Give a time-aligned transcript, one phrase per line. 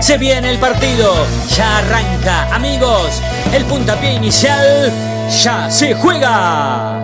[0.00, 1.12] Se viene el partido,
[1.54, 3.20] ya arranca, amigos,
[3.54, 4.90] el puntapié inicial
[5.42, 6.98] ya se juega.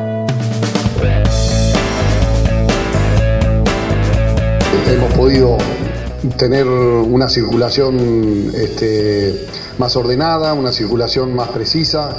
[4.88, 5.58] hemos podido
[6.38, 9.46] tener una circulación este,
[9.78, 12.16] más ordenada, una circulación más precisa.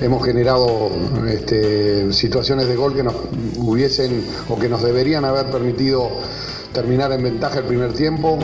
[0.00, 0.90] Hemos generado
[1.28, 3.14] este, situaciones de gol que nos
[3.56, 6.08] hubiesen o que nos deberían haber permitido
[6.72, 8.38] terminar en ventaja el primer tiempo.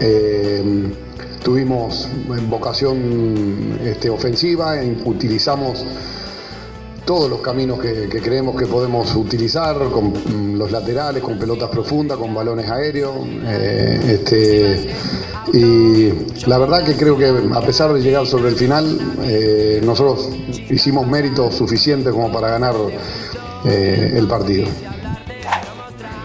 [0.00, 1.06] Eh,
[1.42, 2.08] tuvimos
[2.48, 4.74] vocación este, ofensiva,
[5.04, 5.84] utilizamos
[7.08, 12.18] todos los caminos que, creemos que podemos utilizar, con mm, los laterales, con pelotas profundas,
[12.18, 13.14] con balones aéreos.
[13.46, 14.90] Eh, este,
[15.54, 16.12] y
[16.46, 20.28] la verdad que creo que a pesar de llegar sobre el final, eh, nosotros
[20.68, 22.74] hicimos mérito suficiente como para ganar
[23.64, 24.66] eh, el partido.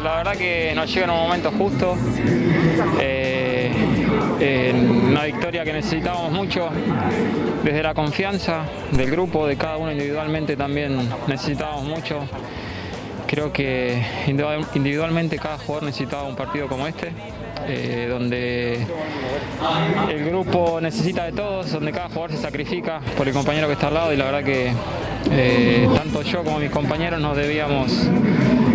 [0.03, 1.95] La verdad que nos llega en un momento justo
[4.39, 6.69] una victoria que necesitábamos mucho
[7.63, 12.21] desde la confianza del grupo, de cada uno individualmente también necesitábamos mucho.
[13.27, 17.11] Creo que individualmente cada jugador necesitaba un partido como este,
[17.67, 18.85] eh, donde
[20.09, 23.87] el grupo necesita de todos, donde cada jugador se sacrifica por el compañero que está
[23.87, 24.71] al lado y la verdad que
[25.31, 28.07] eh, tanto yo como mis compañeros nos debíamos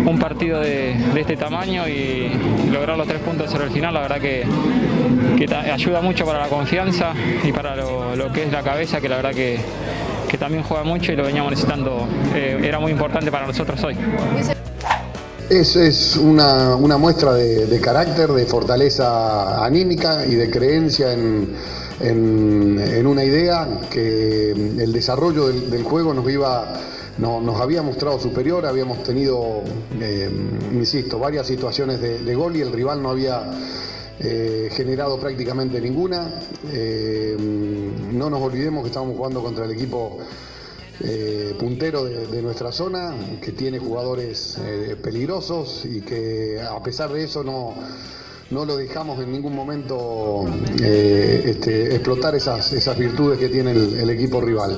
[0.09, 2.29] un partido de, este tamaño y
[2.71, 4.45] lograr los tres puntos sobre el final, la verdad que,
[5.71, 9.31] ayuda mucho para la confianza y para lo, que es la cabeza, que la verdad
[9.31, 9.59] que,
[10.37, 13.97] también juega mucho y lo veníamos necesitando, eh, era muy importante para nosotros hoy.
[15.49, 21.55] Es, es una, muestra de, carácter, de fortaleza anímica y de creencia en,
[23.05, 26.73] una idea que el desarrollo del juego nos iba
[27.19, 29.61] nos había mostrado superior, habíamos tenido,
[29.99, 30.29] eh,
[30.71, 33.51] insisto, varias situaciones de, gol y el rival no había
[34.19, 36.31] eh, generado prácticamente ninguna.
[36.71, 40.19] Eh, no nos olvidemos que estamos jugando contra el equipo
[41.57, 44.59] puntero de, nuestra zona, que tiene jugadores
[45.01, 47.73] peligrosos y que a pesar de eso no,
[48.51, 54.41] no lo dejamos en ningún momento este, explotar esas, esas virtudes que tiene el equipo
[54.41, 54.77] rival.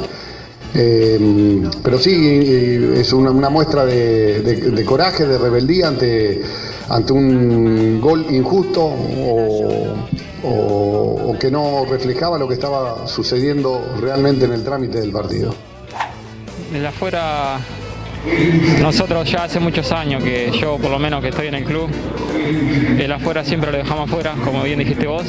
[0.74, 6.42] Eh, pero sí, es una, muestra de, coraje, de rebeldía ante,
[6.90, 8.82] ante un gol injusto
[10.44, 15.56] o, que no reflejaba lo que estaba sucediendo realmente en el trámite del partido.
[16.72, 17.60] Desde afuera,
[18.80, 21.90] nosotros ya hace muchos años que yo, por lo menos que estoy en el club,
[23.00, 25.26] el afuera siempre lo dejamos afuera, como bien dijiste vos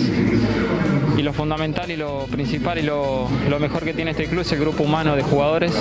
[1.17, 3.29] y lo fundamental y lo principal y lo,
[3.61, 5.73] mejor que tiene este club es el grupo humano de jugadores,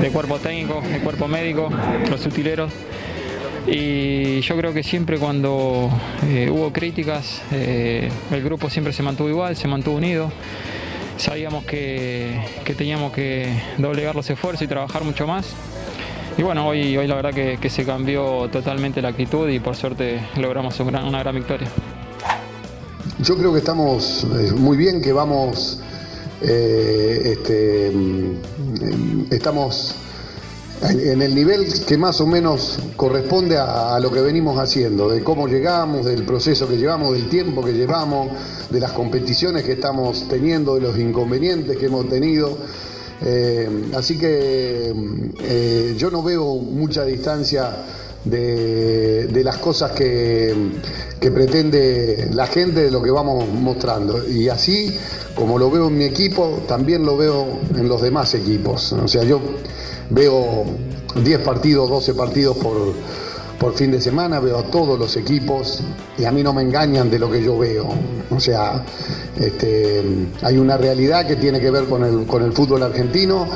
[0.00, 1.70] de cuerpo técnico, de cuerpo médico,
[2.10, 2.72] los utileros.
[3.66, 5.90] Y yo creo que siempre cuando
[6.26, 10.30] eh, hubo críticas, eh, el grupo siempre se mantuvo igual, se mantuvo unido.
[11.16, 12.38] Sabíamos que,
[12.76, 15.54] teníamos que doblegar los esfuerzos y trabajar mucho más.
[16.36, 20.20] Y bueno, hoy, hoy la verdad que, se cambió totalmente la actitud y por suerte
[20.36, 21.68] logramos una gran victoria.
[23.20, 25.78] Yo creo que estamos eh, muy bien, que vamos,
[26.42, 29.94] eh, este, mm, estamos
[30.82, 35.46] en el nivel que más o menos corresponde a, lo que venimos haciendo, de cómo
[35.46, 38.30] llegamos, del proceso que llevamos, del tiempo que llevamos,
[38.68, 42.58] de las competiciones que estamos teniendo, de los inconvenientes que hemos tenido.
[43.22, 47.76] Eh, así que mm, yo no veo mucha distancia
[48.24, 50.54] de, las cosas que,
[51.30, 54.28] pretende la gente de lo que vamos mostrando.
[54.28, 54.96] Y así,
[55.34, 58.92] como lo veo en mi equipo, también lo veo en los demás equipos.
[58.92, 59.40] O sea, yo
[60.10, 60.64] veo
[61.22, 62.76] 10 partidos, 12 partidos por,
[63.58, 65.80] por fin de semana, veo a todos los equipos
[66.18, 67.88] y a mí no me engañan de lo que yo veo.
[68.30, 68.84] O sea,
[69.38, 70.02] este,
[70.42, 73.48] hay una realidad que tiene que ver con el, con el fútbol argentino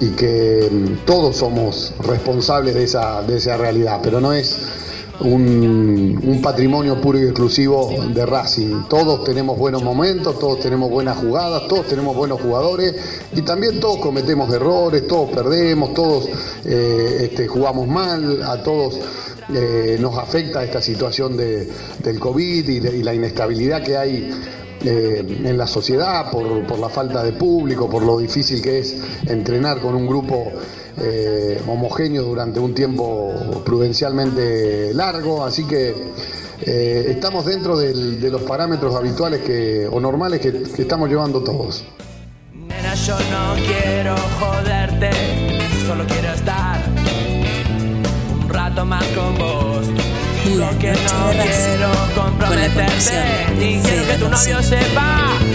[0.00, 0.68] y que
[1.06, 4.58] todos somos responsables de esa, de esa realidad, pero no es
[5.20, 8.84] un, patrimonio puro y exclusivo de Racing.
[8.88, 12.94] Todos tenemos buenos momentos, todos tenemos buenas jugadas, todos tenemos buenos jugadores
[13.34, 16.28] y también todos cometemos errores, todos perdemos, todos
[16.64, 19.00] eh, este, jugamos mal, a todos
[19.54, 21.68] eh, nos afecta esta situación de,
[22.02, 24.30] del COVID y, la inestabilidad que hay
[24.84, 28.96] eh, en la sociedad por, la falta de público, por lo difícil que es
[29.26, 30.52] entrenar con un grupo
[30.98, 35.94] eh, homogéneo durante un tiempo prudencialmente largo, así que
[36.62, 40.48] eh, estamos dentro de los parámetros habituales que, o normales que,
[40.78, 41.84] estamos llevando todos.
[42.52, 45.10] Nena, yo no quiero joderte,
[45.86, 46.80] solo quiero estar
[48.32, 49.86] un rato más con vos.
[50.56, 55.45] La que no quiero comprometerte, ni quiero que tu novio sepa lo que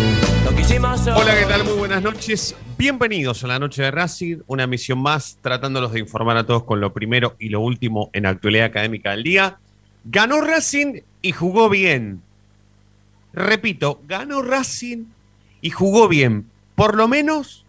[0.61, 1.63] Hola, ¿qué tal?
[1.63, 2.55] Muy buenas noches.
[2.77, 6.79] Bienvenidos a la noche de Racing, una emisión más tratándolos de informar a todos con
[6.79, 9.57] lo primero y lo último en actualidad académica del día.
[10.05, 12.21] Ganó Racing y jugó bien.
[13.33, 15.05] Repito, ganó Racing
[15.61, 16.45] y jugó bien.
[16.75, 17.65] Por lo menos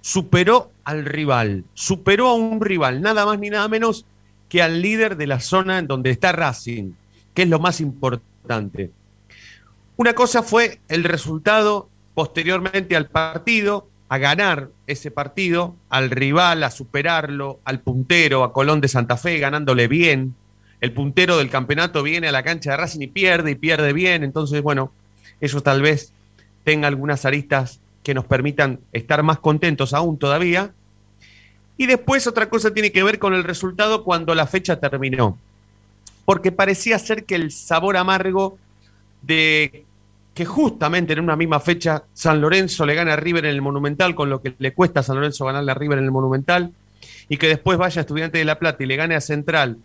[0.00, 1.64] superó al rival.
[1.74, 4.06] Superó a un rival, nada más ni nada menos
[4.48, 6.92] que al líder de la zona en donde está Racing,
[7.34, 8.90] que es lo más importante.
[9.96, 16.70] Una cosa fue el resultado posteriormente al partido, a ganar ese partido, al rival, a
[16.70, 20.34] superarlo, al puntero, a Colón de Santa Fe, ganándole bien,
[20.82, 24.24] el puntero del campeonato viene a la cancha de Racing y pierde y pierde bien.
[24.24, 24.90] Entonces, bueno,
[25.40, 26.12] eso tal vez
[26.64, 30.72] tenga algunas aristas que nos permitan estar más contentos aún todavía.
[31.76, 35.38] Y después otra cosa tiene que ver con el resultado cuando la fecha terminó.
[36.24, 38.58] Porque parecía ser que el sabor amargo
[39.22, 39.84] de
[40.34, 44.14] que justamente en una misma fecha San Lorenzo le gana a River en el Monumental,
[44.14, 46.72] con lo que le cuesta a San Lorenzo ganarle a River en el Monumental,
[47.28, 49.78] y que después vaya Estudiante de La Plata y le gane a Central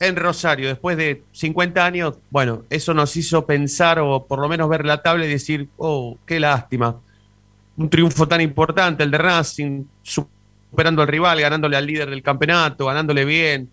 [0.00, 4.68] en Rosario después de 50 años, bueno, eso nos hizo pensar o por lo menos
[4.68, 6.96] ver la tabla y decir, oh, qué lástima.
[7.76, 12.86] Un triunfo tan importante, el de Racing, superando al rival, ganándole al líder del campeonato,
[12.86, 13.70] ganándole bien.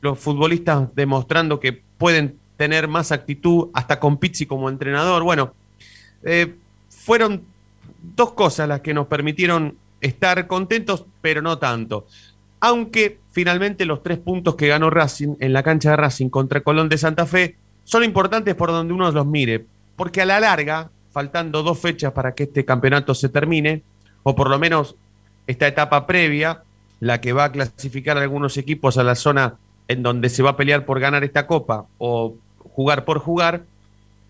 [0.00, 5.22] Los futbolistas demostrando que pueden tener más actitud, hasta con Pizzi como entrenador.
[5.22, 5.54] Bueno,
[6.22, 6.54] eh,
[6.88, 7.42] fueron
[8.16, 12.06] dos cosas las que nos permitieron estar contentos, pero no tanto
[12.60, 16.88] aunque finalmente los tres puntos que ganó Racing en la cancha de Racing contra Colón
[16.88, 19.64] de Santa Fe son importantes por donde uno los mire,
[19.94, 23.82] porque a la larga, faltando dos fechas para que este campeonato se termine,
[24.22, 24.96] o por lo menos
[25.46, 26.62] esta etapa previa,
[26.98, 29.56] la que va a clasificar a algunos equipos a la zona
[29.86, 32.34] en donde se va a pelear por ganar esta copa o
[32.76, 33.64] jugar por jugar,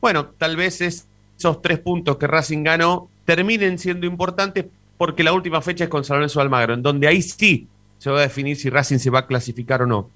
[0.01, 4.67] bueno, tal vez esos tres puntos que Racing ganó terminen siendo importantes
[4.97, 7.67] porque la última fecha es con San Almagro, en donde ahí sí
[7.99, 10.09] se va a definir si Racing se va a clasificar o no.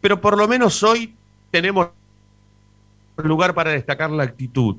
[0.00, 1.12] Pero por lo menos hoy
[1.50, 1.88] tenemos
[3.16, 4.76] lugar para destacar la actitud.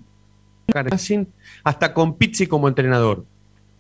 [0.70, 1.26] Racing
[1.66, 3.26] hasta con Pizzi como entrenador.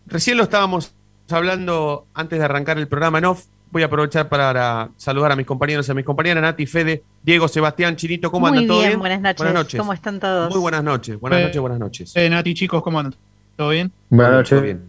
[0.05, 0.93] Recién lo estábamos
[1.29, 3.45] hablando antes de arrancar el programa en off.
[3.71, 7.47] Voy a aprovechar para saludar a mis compañeros y a mis compañeras, Nati, Fede, Diego,
[7.47, 8.67] Sebastián, Chinito, ¿cómo andan?
[8.67, 8.99] ¿Todo bien?
[8.99, 9.37] Buenas noches.
[9.37, 9.79] buenas noches.
[9.79, 10.51] ¿Cómo están todos?
[10.51, 11.19] Muy buenas noches.
[11.19, 12.15] Buenas eh, noches, buenas noches.
[12.15, 13.15] Eh, Nati, chicos, ¿cómo andan?
[13.55, 13.91] ¿Todo bien?
[14.09, 14.61] Buenas noches.
[14.61, 14.81] Bien.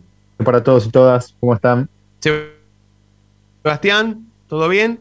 [0.45, 1.89] Para todos y todas, ¿cómo están?
[3.63, 5.01] Sebastián, ¿todo bien?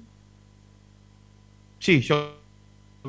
[1.79, 2.35] Sí, yo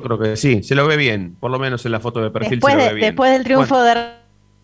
[0.01, 2.59] creo que sí, se lo ve bien, por lo menos en la foto de perfil
[2.59, 3.07] después, se lo ve bien.
[3.09, 4.13] Después del triunfo de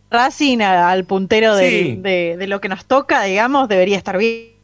[0.09, 4.58] Racing al puntero de, lo que nos toca, digamos, debería estar bien.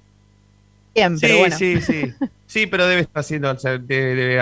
[1.20, 2.14] Sí, sí, sí.
[2.46, 4.38] Sí, pero debe estar haciendo, debe,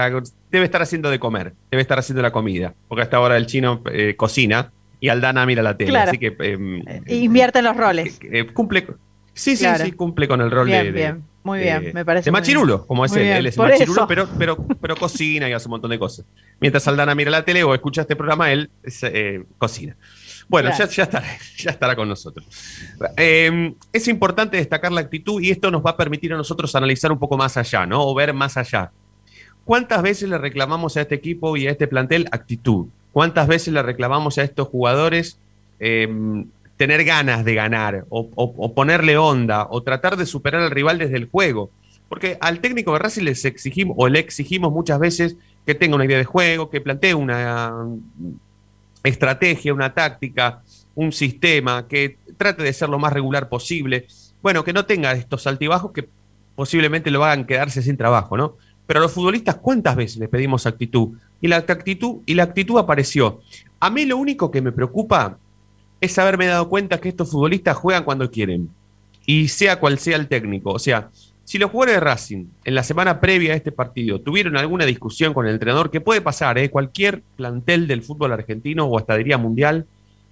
[0.51, 4.15] estar haciendo de comer, debe estar haciendo la comida, porque hasta ahora el chino eh,
[4.15, 8.19] cocina y Aldana mira la tele, así que em, eh, invierte en los roles.
[8.21, 8.85] Eh, cumple,
[9.33, 12.25] sí, sí, sí, cumple con el rol de, muy bien, me parece.
[12.25, 13.27] De machirulo, como es él.
[13.27, 16.25] Él es machirulo, pero, pero, pero cocina y hace un montón de cosas.
[16.60, 18.69] Mientras Aldana mira la tele o escucha este programa, él
[19.03, 19.98] eh, cocina.
[20.53, 22.45] Bueno, ya, ya, estará, ya estará con nosotros.
[23.17, 27.12] Em, es importante destacar la actitud y esto nos va a permitir a nosotros analizar
[27.12, 28.05] un poco más allá, ¿no?
[28.05, 28.91] O ver más allá.
[29.65, 32.88] ¿Cuántas veces le reclamamos a este equipo y a este plantel actitud?
[33.12, 35.39] ¿Cuántas veces le reclamamos a estos jugadores
[35.79, 36.07] eh,
[36.77, 41.29] tener ganas de ganar o, ponerle onda o tratar de superar al rival desde el
[41.29, 41.69] juego.
[42.10, 46.05] Porque al técnico de Racing les exigimos o le exigimos muchas veces que tenga una
[46.05, 47.88] idea de juego, que plantee una
[49.10, 50.62] estrategia, una táctica,
[50.95, 54.07] un sistema, que trate de ser lo más regular posible.
[54.41, 56.07] Bueno, que no tenga estos altibajos que
[56.55, 58.57] posiblemente lo hagan quedarse sin trabajo, ¿no?
[58.86, 61.17] Pero a los futbolistas, ¿cuántas veces les pedimos actitud?
[61.41, 63.41] Y la actitud, y la actitud apareció.
[63.79, 65.38] A mí lo único que me preocupa
[66.01, 68.69] es haberme dado cuenta que estos futbolistas juegan cuando quieren.
[69.25, 70.72] Y sea cual sea el técnico.
[70.72, 71.10] O sea,
[71.45, 75.33] si los jugadores de Racing en la semana previa a este partido tuvieron alguna discusión
[75.33, 76.69] con el entrenador, que puede pasar, ¿eh?
[76.69, 79.85] cualquier plantel del fútbol argentino o hasta diría mundial,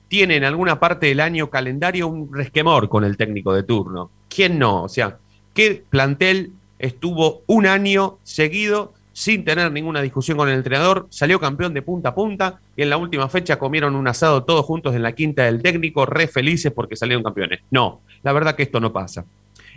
[0.08, 4.12] tiene en alguna parte del año calendario un resquemor con el técnico de turno.
[4.30, 4.84] ¿Quién no?
[4.84, 5.18] O sea,
[5.54, 11.74] ¿qué plantel estuvo un año seguido sin tener ninguna discusión con el entrenador, salió campeón
[11.74, 15.04] de punta a punta y en la última fecha comieron un asado todos juntos en
[15.04, 17.62] la quinta del técnico, re felices porque salieron campeones.
[17.70, 19.26] No, la verdad que esto no pasa.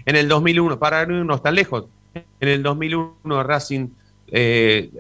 [0.06, 3.88] En el 2001, para no tan lejos, en el 2001 Racing,
[4.28, 4.90] eh,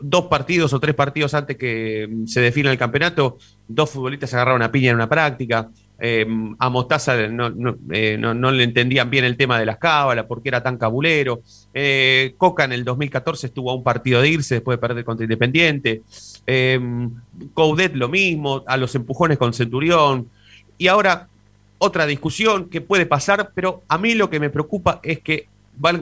[0.00, 4.70] dos partidos o tres partidos antes que se defina el campeonato, dos futbolistas agarraron una
[4.70, 5.68] piña en una práctica.
[6.00, 6.24] Eh,
[6.60, 10.76] a Mostaza eh, no, le entendían bien el tema de las cábalas, porque era tan
[10.76, 11.42] cabulero.
[12.36, 16.02] Coca en el 2014 estuvo a un partido de irse después de perder contra Independiente.
[17.54, 20.28] Coudet lo mismo, a los empujones con Centurión.
[20.76, 21.28] Y ahora
[21.78, 25.48] otra discusión que puede pasar, pero a mí lo que me preocupa es que,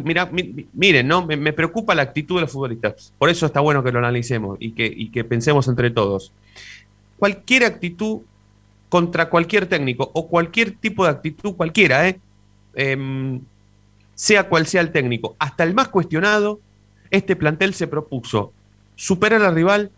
[0.03, 0.31] mira,
[0.73, 1.27] miren, ¿no?
[1.27, 3.13] Me, preocupa la actitud de los futbolistas.
[3.19, 6.33] Por eso está bueno que lo analicemos y que, que pensemos entre todos.
[7.19, 8.23] Cualquier actitud
[8.89, 12.21] contra cualquier técnico o cualquier tipo de actitud, cualquiera, ¿eh?
[12.75, 13.41] Em,
[14.15, 16.61] sea cual sea el técnico, hasta el más cuestionado,
[17.11, 18.53] este plantel se propuso
[18.95, 19.91] superar al rival,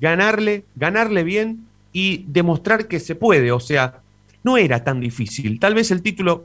[0.00, 3.52] ganarle, ganarle bien y demostrar que se puede.
[3.52, 4.00] O sea,
[4.44, 5.58] no era tan difícil.
[5.58, 6.44] Tal vez el título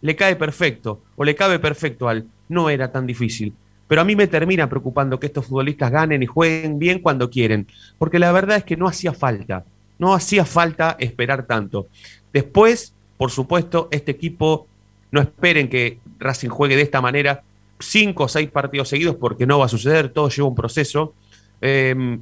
[0.00, 3.52] le cae perfecto o le cabe perfecto al no era tan difícil.
[3.88, 7.66] Pero a mí me termina preocupando que estos futbolistas ganen y jueguen bien cuando quieren,
[7.98, 9.64] porque la verdad es que no hacía falta,
[9.98, 11.86] no hacía falta esperar tanto.
[12.32, 14.66] Después, por supuesto, este equipo,
[15.12, 17.42] no esperen que Racing juegue de esta manera
[17.78, 21.14] cinco o seis partidos seguidos, porque no va a suceder, todo lleva un proceso.
[21.60, 22.20] Em,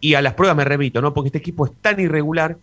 [0.00, 1.12] y a las pruebas me remito, ¿no?
[1.12, 2.56] Porque este equipo es tan irregular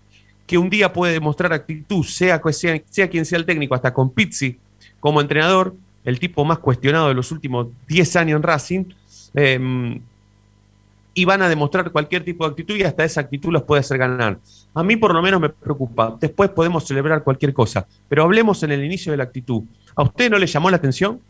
[0.51, 4.59] que un día puede demostrar actitud, sea, quien sea el técnico, hasta con Pizzi
[4.99, 8.83] como entrenador, el tipo más cuestionado de los últimos 10 años en Racing,
[9.33, 10.01] em,
[11.13, 13.97] y van a demostrar cualquier tipo de actitud y hasta esa actitud los puede hacer
[13.97, 14.39] ganar.
[14.73, 16.17] A mí por lo menos me preocupa.
[16.19, 19.63] Después podemos celebrar cualquier cosa, pero hablemos en el inicio de la actitud.
[19.95, 21.21] ¿A usted no le llamó la atención?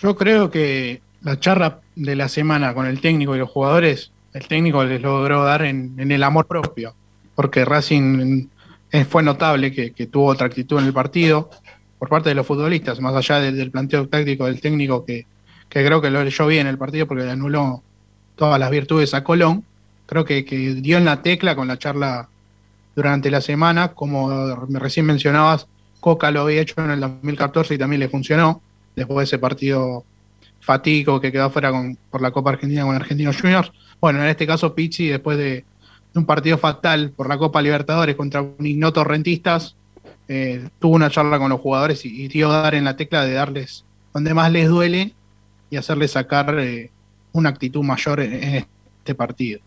[0.00, 4.46] Yo creo que la charla de la semana con el técnico y los jugadores el
[4.46, 6.94] técnico les logró dar en, el amor propio,
[7.34, 8.48] porque Racing
[9.08, 11.50] fue notable que, tuvo otra actitud en el partido
[11.98, 15.26] por parte de los futbolistas, más allá del, planteo táctico del técnico que,
[15.68, 17.82] creo que lo leyó bien el partido porque le anuló
[18.36, 19.64] todas las virtudes a Colón.
[20.06, 20.42] Creo que,
[20.80, 22.28] dio en la tecla con la charla
[22.94, 25.66] durante la semana, como recién mencionabas,
[26.00, 28.62] Coca lo había hecho en el 2014 y también le funcionó,
[28.94, 30.04] después de ese partido
[30.60, 33.72] fatigo que quedó fuera con, por la Copa Argentina con Argentinos Juniors.
[34.00, 35.64] Bueno, en este caso Pizzi, después de,
[36.14, 39.76] un partido fatal por la Copa Libertadores contra un ignoto rentistas,
[40.26, 43.84] eh, tuvo una charla con los jugadores y, dio dar en la tecla de darles
[44.12, 45.14] donde más les duele
[45.70, 46.90] y hacerles sacar eh,
[47.32, 48.66] una actitud mayor en,
[48.98, 49.60] este partido.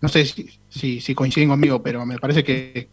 [0.00, 2.88] No sé si, coinciden conmigo, pero me parece que,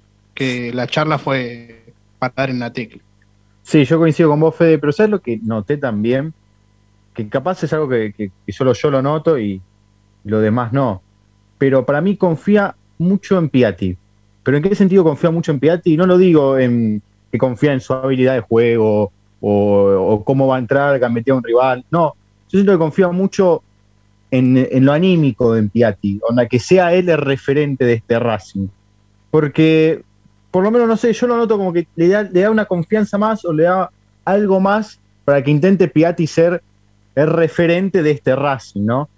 [0.73, 3.01] la charla fue para dar en la tecla.
[3.63, 6.33] Sí, yo coincido con vos, Fede, pero ¿sabes lo que noté también?
[7.13, 9.61] Que capaz es algo que, que solo yo lo noto y,
[10.29, 11.01] lo demás no.
[11.57, 13.97] Pero para mí confía mucho en Piatti.
[14.43, 15.97] ¿Pero en qué sentido confía mucho en Piatti?
[15.97, 20.59] No lo digo en que confía en su habilidad de juego o, cómo va a
[20.59, 21.83] entrar, que un rival.
[21.91, 22.15] No,
[22.49, 23.61] yo siento que confía mucho
[24.31, 28.67] en, lo anímico en Piatti, la que sea él el referente de este Racing.
[29.31, 30.03] Porque,
[30.51, 32.65] por lo menos, no sé, yo lo noto como que le da, le da una
[32.65, 33.89] confianza más o le da
[34.25, 36.61] algo más para que intente Piatti ser
[37.15, 39.09] el referente de este Racing, ¿no?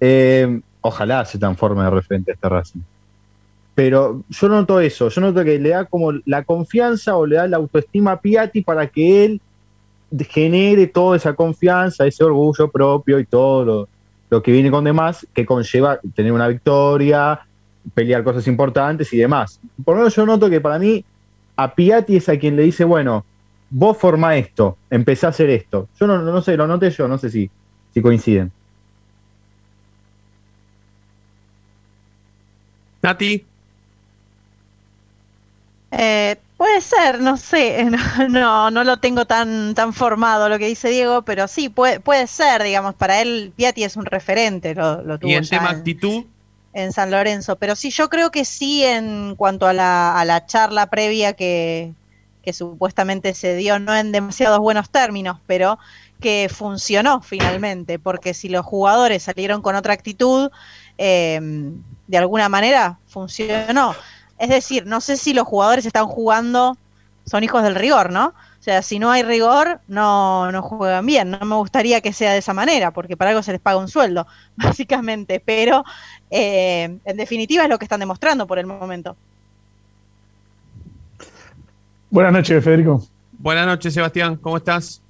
[0.00, 2.80] Eh, ojalá se transforme de referente a esta Racing.
[3.74, 7.46] Pero yo noto eso, yo noto que le da como la confianza o le da
[7.46, 9.40] la autoestima a Piatti para que él
[10.30, 13.88] genere toda esa confianza, ese orgullo propio y todo
[14.30, 17.40] lo, que viene con demás, que conlleva tener una victoria,
[17.94, 19.60] pelear cosas importantes y demás.
[19.84, 21.04] Por lo menos yo noto que para mí
[21.56, 23.26] a Piatti es a quien le dice, bueno,
[23.68, 25.88] vos forma esto, empezá a hacer esto.
[26.00, 27.50] Yo no, no sé, lo noté yo, no sé si,
[27.92, 28.52] si coinciden.
[33.06, 33.44] Nati.
[35.92, 37.88] Eh, puede ser, no sé,
[38.28, 42.26] no, no, lo tengo tan, tan formado lo que dice Diego, pero sí, puede, puede
[42.26, 46.24] ser, digamos, para él Piatti es un referente, lo, lo tuvo ¿Y en tema actitud?
[46.72, 50.44] En San Lorenzo, pero sí, yo creo que sí en cuanto a la, a la
[50.44, 51.92] charla previa que,
[52.42, 55.78] que supuestamente se dio, no en demasiados buenos términos, pero
[56.20, 60.50] que funcionó finalmente, porque si los jugadores salieron con otra actitud,
[60.98, 61.40] eh,
[62.06, 63.94] de alguna manera funcionó.
[64.38, 66.76] Es decir, no sé si los jugadores están jugando,
[67.24, 68.28] son hijos del rigor, ¿no?
[68.28, 71.30] O sea, si no hay rigor, no, no juegan bien.
[71.30, 73.88] No me gustaría que sea de esa manera, porque para algo se les paga un
[73.88, 74.26] sueldo,
[74.56, 75.40] básicamente.
[75.44, 75.84] Pero
[76.30, 79.16] eh, en definitiva es lo que están demostrando por el momento.
[82.10, 83.06] Buenas noches, Federico.
[83.32, 84.36] Buenas noches, Sebastián.
[84.36, 85.02] ¿Cómo estás?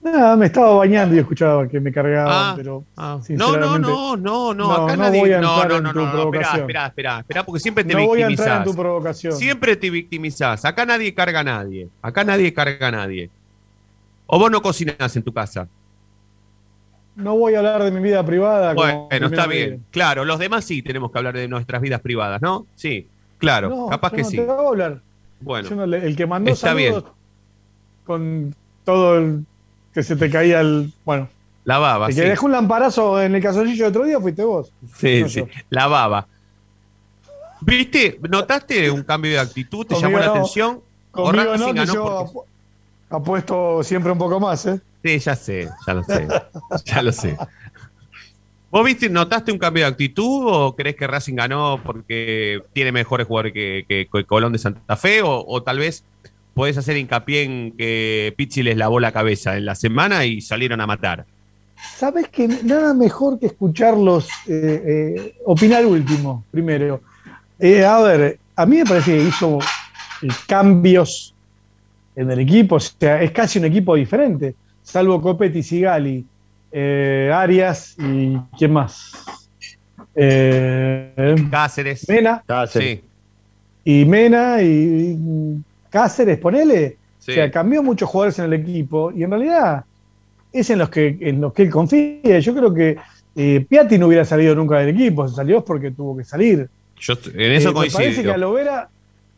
[0.00, 3.16] Nada, me estaba bañando y escuchaba que me cargaban, Ah, pero ah.
[3.18, 5.20] No, sinceramente, no, no, no, no, No, acá no nadie.
[5.20, 8.06] voy a no, no, no, no, no, espera, espera, espera, espera, porque siempre te no
[8.06, 8.64] voy a entrar en victimizás.
[8.64, 9.32] tu provocación.
[9.34, 10.64] Siempre te victimizás.
[10.64, 11.88] Acá nadie carga a nadie.
[12.00, 13.28] Acá nadie carga a nadie.
[14.26, 15.66] O vos no cocinás en tu casa.
[17.16, 18.74] No voy a hablar de mi vida privada.
[18.74, 19.84] Bueno, está bien.
[19.90, 22.66] Claro, los demás sí tenemos que hablar de nuestras vidas privadas, ¿no?
[22.76, 24.36] Sí, claro, No, capaz yo que no sí.
[24.36, 25.00] te hago hablar.
[25.40, 27.04] Bueno, no el que mandó Está saludos
[28.06, 29.44] con todo el
[29.94, 30.92] que se te caía el.
[31.04, 31.28] Bueno,
[31.64, 32.20] la baba, el sí.
[32.20, 34.72] que dejó un lamparazo en el calzoncillo el otro día fuiste vos.
[34.96, 35.46] Sí, no sí, yo.
[35.70, 36.26] la baba.
[37.60, 38.18] ¿Viste?
[38.28, 39.84] ¿Notaste un cambio de actitud?
[39.86, 40.32] ¿Te llamó la no.
[40.32, 40.80] atención?
[41.12, 42.48] ¿O Conmigo no, que ganó yo porque-
[43.10, 44.80] apuesto siempre un poco más, ¿eh?
[45.02, 46.28] Sí, ya sé, ya lo sé.
[46.84, 47.36] ya lo sé.
[48.70, 53.26] ¿Vos viste, notaste un cambio de actitud o crees que Racing ganó porque tiene mejores
[53.26, 55.22] jugadores que, que- que Colón de Santa Fe?
[55.22, 56.04] O, o tal vez
[56.58, 60.80] podés hacer hincapié en que Pizzi les lavó la cabeza en la semana y salieron
[60.80, 61.24] a matar.
[61.76, 67.00] Sabes que nada mejor que escucharlos eh, eh, opinar último, primero.
[67.60, 69.60] Eh, a ver, a mí me parece que hizo
[70.48, 71.32] cambios
[72.16, 76.26] en el equipo, o sea, es casi un equipo diferente, salvo Copetti, Sigali,
[76.72, 79.12] eh, Arias y ¿quién más?
[80.16, 82.08] Eh, Cáceres.
[82.08, 83.00] Mena Sí,
[83.84, 86.96] y Mena y, y Cáceres, ponele.
[87.18, 87.32] sí.
[87.32, 89.84] O sea, cambió muchos jugadores en el equipo y en realidad
[90.52, 92.38] es en los que, en los que él confía.
[92.38, 92.96] Yo creo que
[93.36, 96.68] eh, Piatti no hubiera salido nunca del equipo, se salió porque tuvo que salir.
[96.98, 98.88] Yo en eso Eh, me parece que a Lovera,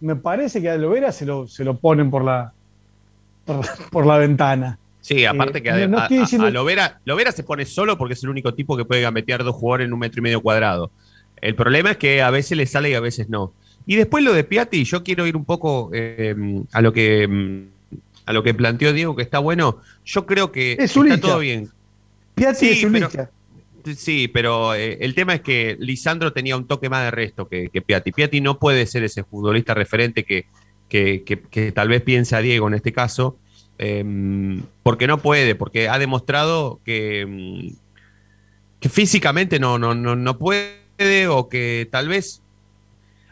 [0.01, 2.53] me parece que a Lovera se lo, se lo ponen por la,
[3.45, 4.79] por, por la ventana.
[5.03, 7.99] Sí, aparte eh, que a, no a- estoy diciendo- a Lovera, Lovera se pone solo
[7.99, 10.41] porque es el único tipo que puede gambetear dos jugadores en un metro y medio
[10.41, 10.91] cuadrado.
[11.41, 13.53] El problema es que a veces le sale y a veces no.
[13.87, 16.35] Y después lo de Piatti, yo quiero ir un poco eh,
[16.73, 17.63] a lo que mm,
[18.27, 19.79] a lo que planteó Diego, que está bueno.
[20.05, 21.69] Yo creo que Es un está todo bien.
[22.35, 23.11] Piatti Sí, es un pero-.
[23.97, 27.71] Sí, pero eh, el tema es que Lisandro tenía un toque más de resto que,
[27.71, 28.13] que Piatti.
[28.13, 30.45] Piatti no puede ser ese futbolista referente que,
[30.89, 33.39] que, que- que tal vez piensa Diego en este caso,
[33.79, 34.05] eh,
[34.83, 37.69] porque no puede, porque ha demostrado que, mm,
[38.81, 42.40] que físicamente no, no, no, no puede o que tal vez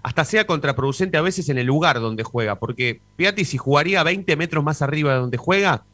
[0.02, 4.36] hasta sea contraproducente a veces en el lugar donde juega, porque Piatti si jugaría 20
[4.36, 5.84] metros más arriba de donde juega,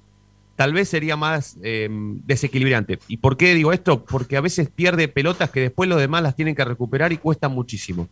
[0.57, 2.99] tal vez sería más eh, desequilibrante.
[3.09, 4.05] ¿Y por qué digo esto?
[4.05, 7.49] Porque a veces pierde pelotas que después los demás las tienen que recuperar y cuesta
[7.49, 8.09] muchísimo.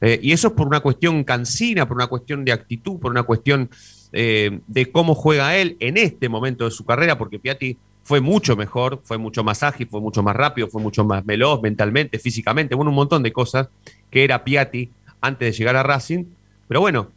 [0.00, 3.22] Eh, y eso es por una cuestión cansina, por una cuestión de actitud, por una
[3.22, 3.70] cuestión
[4.12, 8.56] eh, de cómo juega él en este momento de su carrera, porque Piatti fue mucho
[8.56, 12.74] mejor, fue mucho más ágil, fue mucho más rápido, fue mucho más veloz mentalmente, físicamente,
[12.74, 13.68] bueno, un montón de cosas
[14.10, 16.24] que era Piatti antes de llegar a Racing.
[16.68, 17.10] Pero bueno,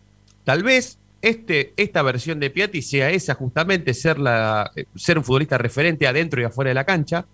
[0.44, 5.24] tal vez este, esta versión de Piatti sea esa, justamente ser, la, eh, ser un
[5.24, 7.26] futbolista referente adentro y afuera de la cancha.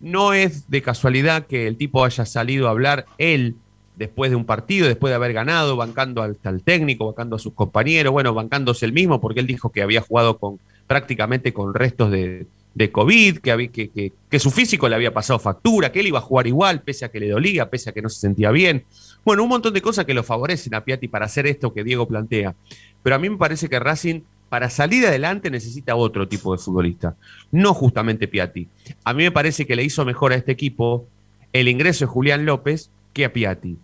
[0.00, 3.56] No es de casualidad que el tipo haya salido a hablar él
[3.96, 7.52] después de un partido, después de haber ganado, bancando al, al técnico, bancando a sus
[7.52, 12.10] compañeros, bueno, bancándose el mismo, porque él dijo que había jugado con prácticamente con restos
[12.12, 16.00] de, de COVID, que, había, que, que, que su físico le había pasado factura, que
[16.00, 18.20] él iba a jugar igual, pese a que le dolía, pese a que no se
[18.20, 18.84] sentía bien.
[19.28, 22.08] Bueno, un montón de cosas que lo favorecen a Piatti para hacer esto que Diego
[22.08, 22.54] plantea.
[23.02, 27.14] Pero a mí me parece que Racing, para salir adelante, necesita otro tipo de futbolista,
[27.52, 28.68] no justamente Piatti.
[29.04, 31.04] A mí me parece que le hizo mejor a este equipo
[31.52, 33.76] el ingreso de Julián López que a Piatti.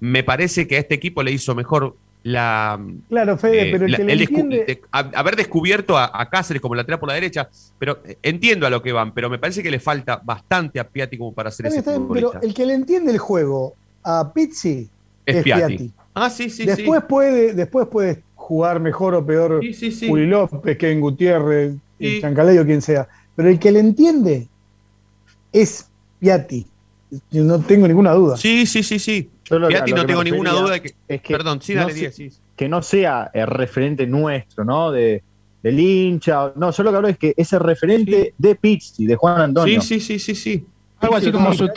[0.00, 2.80] Me parece que a este equipo le hizo mejor la,
[3.10, 6.62] Claro, Fede, eh, pero el la- que le el entiende, haber descubierto a, a Cáceres
[6.62, 9.70] como lateral por la derecha, pero entiendo a lo que van, pero me parece que
[9.70, 13.18] le falta bastante a Piatti como para bien, ese pero el que le entiende el
[13.18, 13.74] juego
[14.08, 14.88] a Pizzi
[15.26, 15.76] Es Piatti.
[15.76, 15.92] Piatti.
[16.14, 17.06] Ah, sí, sí, después, sí.
[17.08, 20.08] Puede, después puede jugar mejor o peor Sí, sí, sí.
[20.08, 22.20] Juli López, Kevin Gutiérrez, Sí.
[22.20, 23.08] Chancalay quien sea.
[23.34, 24.48] Pero el que le entiende
[25.52, 25.88] es
[26.20, 26.66] Piatti.
[27.30, 28.36] Yo No tengo ninguna duda.
[28.36, 29.30] Sí, sí, sí, sí.
[29.44, 30.94] Yo lo- Piatti lo no tengo ninguna duda de que.
[31.08, 32.30] es que Perdón, sí, no dale, Díaz, sí.
[32.56, 34.90] que no sea el referente nuestro, ¿no?
[34.90, 35.22] De,
[35.62, 36.52] del hincha.
[36.56, 39.80] No, yo lo que hablo es que es el referente de Pizzi, de Juan Antonio.
[39.80, 40.66] Sí, sí, sí, sí, sí.
[41.00, 41.68] Algo así como su,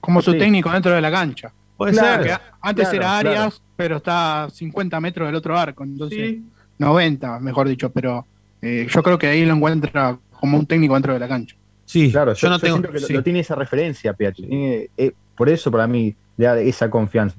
[0.00, 0.38] como su Sí.
[0.38, 1.52] técnico dentro de la cancha.
[1.76, 2.22] Puede Claro.
[2.22, 2.40] Que ser.
[2.60, 3.28] antes Claro, era claro.
[3.40, 6.44] Arias, pero está a 50 metros del otro arco, entonces Sí.
[6.78, 8.26] 90, mejor dicho, pero
[8.62, 11.56] eh, yo creo que ahí lo encuentra como un técnico dentro de la cancha.
[11.86, 12.76] Sí, Claro, yo, yo no yo tengo.
[12.76, 13.12] siento que lo- sí.
[13.14, 14.12] lo tiene esa referencia.
[14.14, 17.36] Tiene- eh, por eso para mí le da esa confianza.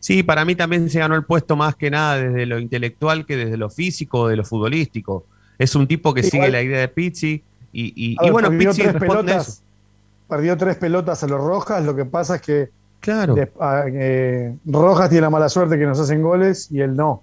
[0.00, 3.36] Sí, para mí también se ganó el puesto más que nada desde lo intelectual que
[3.36, 5.24] desde lo físico o de lo futbolístico.
[5.58, 8.24] Es un tipo que Sí, sigue igual- la idea de Pizzi y, y- A y
[8.26, 9.62] ver, bueno, Pizzi responde eso.
[10.34, 11.84] Perdió tres pelotas a los Rojas.
[11.84, 12.68] Lo que pasa es que
[12.98, 13.34] Claro.
[13.36, 17.22] de- a- eh, Rojas tiene la mala suerte que nos hacen goles y él no.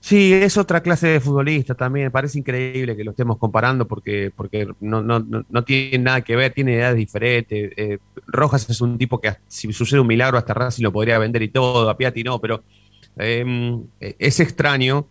[0.00, 2.10] Sí, es otra clase de futbolista también.
[2.10, 6.52] Parece increíble que lo estemos comparando porque, porque no, no, no tiene nada que ver,
[6.52, 7.72] tiene edades diferentes.
[7.76, 11.42] Eh, Rojas es un tipo que si sucede un milagro hasta Racing lo podría vender
[11.42, 12.62] y todo, a Piatti no, pero
[13.16, 15.06] em, es extraño.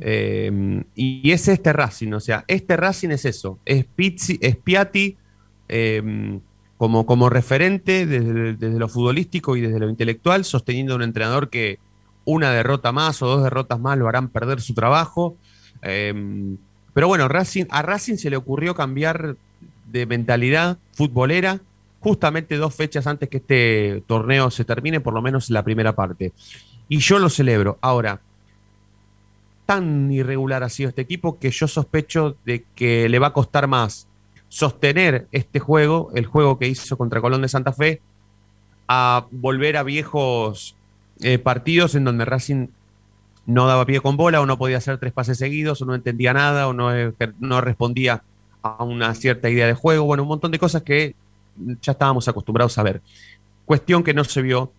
[0.00, 5.16] Em, y es este Racing, o sea, este Racing es eso, es, Pizzi, es Piatti
[5.72, 6.40] em,
[6.76, 11.48] como, como referente desde, desde lo futbolístico y desde lo intelectual, sosteniendo a un entrenador
[11.48, 11.78] que
[12.26, 15.34] una derrota más o dos derrotas más lo harán perder su trabajo.
[15.80, 16.58] Em,
[16.92, 19.36] pero bueno, Racing, a Racing se le ocurrió cambiar
[19.90, 21.60] de mentalidad futbolera
[22.00, 26.32] justamente dos fechas antes que este torneo se termine, por lo menos la primera parte.
[26.88, 27.78] Y yo lo celebro.
[27.80, 28.20] Ahora,
[29.64, 33.68] tan irregular ha sido este equipo que yo sospecho de que le va a costar
[33.68, 34.08] más
[34.52, 38.02] sostener este juego, el juego que hizo contra Colón de Santa Fe,
[38.86, 40.76] a volver a viejos
[41.22, 42.66] eh, partidos en donde Racing
[43.46, 46.34] no daba pie con bola o no podía hacer tres pases seguidos o no entendía
[46.34, 48.24] nada o no, eh, no respondía
[48.60, 50.04] a una cierta idea de juego.
[50.04, 51.14] Bueno, un montón de cosas que
[51.80, 53.00] ya estábamos acostumbrados a ver.
[53.64, 54.70] Cuestión que no se vio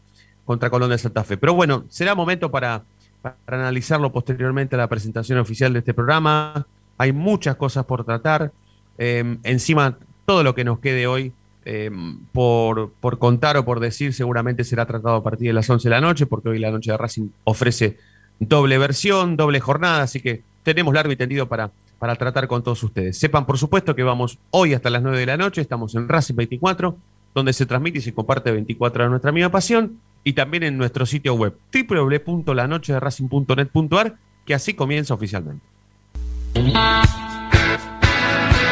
[0.46, 1.36] contra Colón de Santa Fe.
[1.36, 2.84] Pero bueno, será momento para,
[3.24, 6.68] para analizarlo posteriormente a la presentación oficial de este programa.
[7.00, 8.52] Hay muchas cosas por tratar.
[9.04, 11.34] Eh, encima, todo lo que nos quede hoy
[11.66, 15.88] Em, por, por, contar o por decir, seguramente será tratado a partir de las 11
[15.88, 17.98] de la noche, porque hoy la noche de Racing ofrece
[18.40, 22.84] doble versión, doble jornada, así que tenemos largo y tendido para, para tratar con todos
[22.84, 23.18] ustedes.
[23.18, 26.36] Sepan, por supuesto, que vamos hoy hasta las 9 de la noche, estamos en Racing
[26.36, 26.98] 24,
[27.34, 31.06] donde se transmite y se comparte 24 de nuestra misma pasión, y también en nuestro
[31.06, 35.66] sitio web www.lanochederacing.net.ar, que así comienza oficialmente.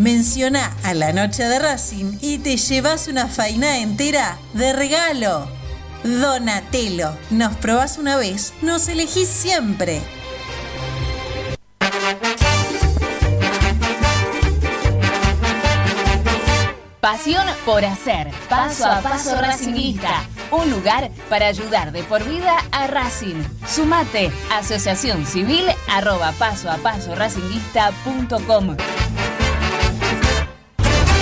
[0.00, 5.46] Menciona a la noche de Racing y te llevas una faina entera de regalo.
[6.04, 10.00] Donatello, nos probás una vez, nos elegís siempre.
[17.02, 20.24] Pasión por hacer, paso a paso Racingista.
[20.50, 23.42] Un lugar para ayudar de por vida a Racing.
[23.68, 27.14] Sumate, asociación civil arroba paso a paso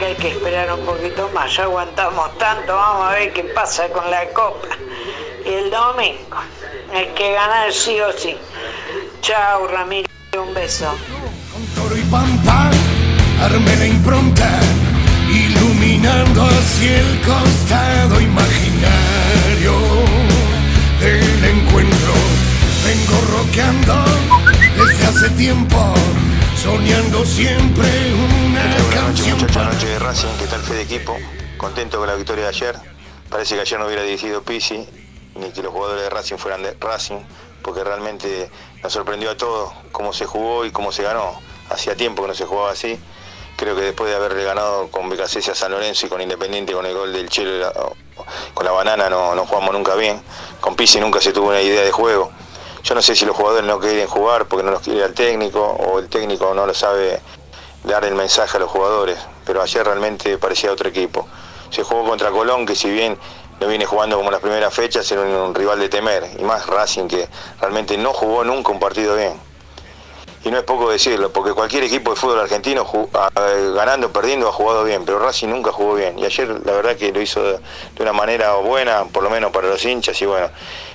[0.00, 3.86] Que hay que esperar un poquito más, ya aguantamos tanto, vamos a ver qué pasa
[3.90, 4.68] con la copa.
[5.44, 6.38] Y el domingo,
[6.94, 8.34] hay que ganar sí o sí.
[9.20, 10.08] Chao Ramiro,
[10.42, 10.90] un beso.
[11.74, 12.70] Toro y pampa,
[13.42, 14.48] armé la impronta,
[15.28, 19.74] iluminando hacia el costado imaginario
[20.98, 22.14] del encuentro.
[22.86, 24.04] Vengo rockeando
[24.78, 25.92] desde hace tiempo,
[26.60, 29.74] soñando siempre una Buenas noches, muchachos.
[29.74, 31.16] Noche de Racing, ¿qué tal fe de equipo?
[31.56, 32.76] Contento con la victoria de ayer.
[33.30, 34.86] Parece que ayer no hubiera dirigido Pisi,
[35.36, 37.20] ni que los jugadores de Racing fueran de Racing,
[37.62, 38.50] porque realmente
[38.82, 41.40] nos sorprendió a todos cómo se jugó y cómo se ganó.
[41.70, 42.98] Hacía tiempo que no se jugaba así.
[43.56, 46.84] Creo que después de haberle ganado con Becasese a San Lorenzo y con Independiente con
[46.84, 47.72] el gol del Chelo,
[48.52, 50.20] con la banana no, no jugamos nunca bien.
[50.60, 52.30] Con Pisi nunca se tuvo una idea de juego.
[52.82, 55.60] Yo no sé si los jugadores no quieren jugar porque no los quiere el técnico
[55.60, 57.20] o el técnico no lo sabe
[57.84, 61.26] dar el mensaje a los jugadores, pero ayer realmente parecía otro equipo.
[61.70, 63.18] Se jugó contra Colón, que si bien
[63.60, 67.08] no viene jugando como las primeras fechas, era un, rival de temer, y más Racing,
[67.08, 67.28] que
[67.60, 69.34] realmente no jugó nunca un partido bien.
[70.42, 72.86] Y no es poco decirlo, porque cualquier equipo de fútbol argentino,
[73.74, 76.18] ganando, perdiendo, ha jugado bien, pero Racing nunca jugó bien.
[76.18, 77.60] Y ayer la verdad que lo hizo de
[78.00, 80.48] una manera buena, por lo menos para los hinchas, y bueno,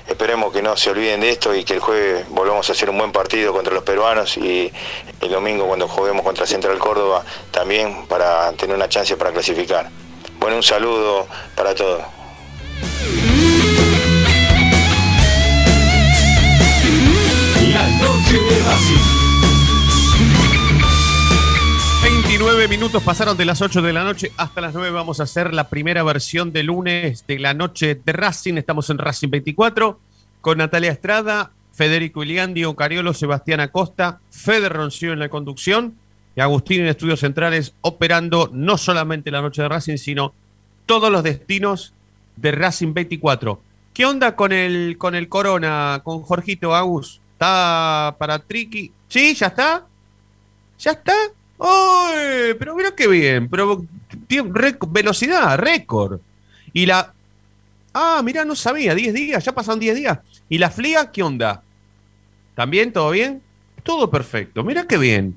[0.07, 2.97] esperemos que no se olviden de esto y que el jueves volvamos a hacer un
[2.97, 4.71] buen partido contra los peruanos y
[5.21, 9.89] el domingo cuando juguemos contra Central Córdoba también para tener una chance para clasificar.
[10.39, 12.01] Bueno, un saludo para todos.
[22.37, 24.91] 29 minutos pasaron de las 8 de la noche hasta las 9.
[24.91, 28.55] Vamos a hacer la primera versión de lunes de la noche de Racing.
[28.55, 30.01] Estamos en Racing 24
[30.41, 35.95] con Natalia Estrada, Federico Ilián, Diego Cariolo, Sebastián Acosta, Fede Roncillo en la conducción
[36.35, 40.33] y Agustín en Estudios Centrales operando no solamente la noche de Racing, sino
[40.85, 41.93] todos los destinos
[42.35, 43.61] de Racing 24.
[43.93, 47.21] ¿Qué onda con el, con el Corona, con Jorgito Agus?
[47.31, 48.91] ¿Está para Triqui?
[49.07, 49.33] ¿Sí?
[49.35, 49.87] ¿Ya está?
[50.77, 51.13] ¿Ya está?
[51.59, 52.53] ¡Ay!
[52.59, 53.49] Pero mira qué bien.
[53.49, 53.85] Pero
[54.87, 56.19] velocidad, récord.
[56.73, 57.13] Y la.
[57.93, 58.93] Ah, mira, no sabía.
[58.95, 60.19] 10 días, ya pasaron 10 días.
[60.49, 61.63] ¿Y la fliga qué onda?
[62.55, 62.91] ¿También?
[62.91, 63.41] ¿Todo bien?
[63.83, 64.63] Todo perfecto.
[64.63, 65.35] Mira qué bien.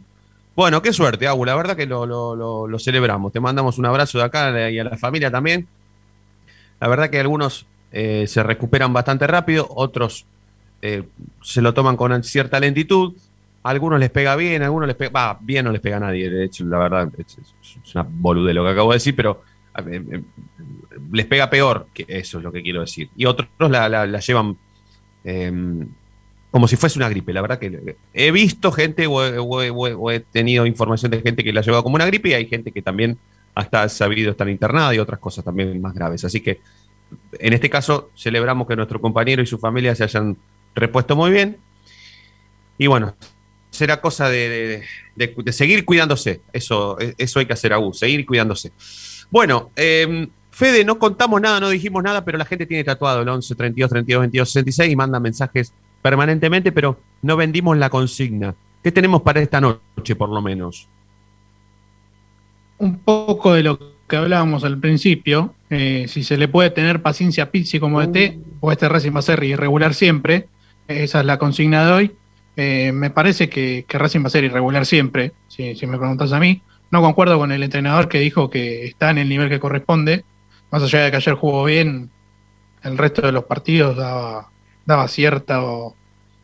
[0.56, 1.44] Bueno, qué suerte, Agu.
[1.44, 3.32] La verdad que lo, lo- lo- lo celebramos.
[3.32, 5.68] Te mandamos un abrazo de acá y a la familia también.
[6.80, 10.26] La verdad que algunos eh, se recuperan bastante rápido, otros
[10.82, 11.04] eh,
[11.42, 13.14] se lo toman con cierta lentitud.
[13.68, 15.10] Algunos les pega bien, algunos les pega.
[15.10, 17.38] Va, bien no les pega nadie, de hecho, la verdad, es,
[17.94, 19.42] una boludez lo que acabo de decir, pero
[19.86, 20.22] eh, eh,
[21.12, 23.10] les pega peor, que eso es lo que quiero decir.
[23.16, 24.56] Y otros la, la- la llevan
[25.24, 25.52] eh,
[26.50, 27.32] como si fuese una gripe.
[27.32, 31.44] La verdad que he visto gente o o o o he tenido información de gente
[31.44, 33.18] que la lleva como una gripe y hay gente que también
[33.54, 36.24] hasta sabido estar internada y otras cosas también más graves.
[36.24, 36.60] Así que
[37.38, 40.36] en este caso celebramos que nuestro compañero y su familia se hayan
[40.74, 41.58] repuesto muy bien.
[42.78, 43.14] Y bueno,
[43.78, 44.82] será cosa de, de-
[45.16, 46.40] de- de seguir cuidándose.
[46.52, 48.72] Eso, eso hay que hacer, Agus, seguir cuidándose.
[49.30, 53.28] Bueno, eh, Fede, no contamos nada, no dijimos nada, pero la gente tiene tatuado el
[53.28, 58.54] 11 32 32 22 66 y manda mensajes permanentemente, pero no vendimos la consigna.
[58.82, 60.88] ¿Qué tenemos para esta noche, por lo menos?
[62.78, 67.44] un poco de lo que hablábamos al principio, eh, si se le puede tener paciencia
[67.44, 70.46] a Pizzi como ET, o este Racing va a ser irregular siempre,
[70.86, 72.12] esa es la consigna de hoy.
[72.60, 76.32] Eh, me parece que, que Racing va a ser irregular siempre, si, si me preguntas
[76.32, 76.60] a mí.
[76.90, 80.24] No concuerdo con el entrenador que dijo que está en el nivel que corresponde,
[80.72, 82.10] más allá de que ayer jugó bien,
[82.82, 84.50] el resto de los partidos daba,
[84.84, 85.94] daba cierto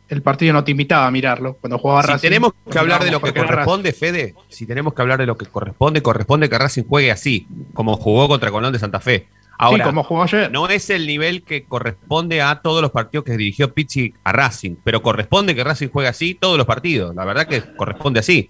[0.07, 2.27] el partido no te invitaba a mirarlo cuando jugaba Si Racing.
[2.27, 5.45] tenemos que hablar de lo que corresponde, Fede, si tenemos que hablar de lo que
[5.47, 9.27] corresponde, corresponde que Racing juegue así, como jugó contra Colón de Santa Fe.
[9.57, 10.51] Ahora, como jugó ayer.
[10.51, 14.75] no es el nivel que corresponde a todos los partidos que dirigió Pizzi a Racing,
[14.83, 17.15] pero corresponde que Racing juegue así todos los partidos.
[17.15, 18.49] La verdad que corresponde así.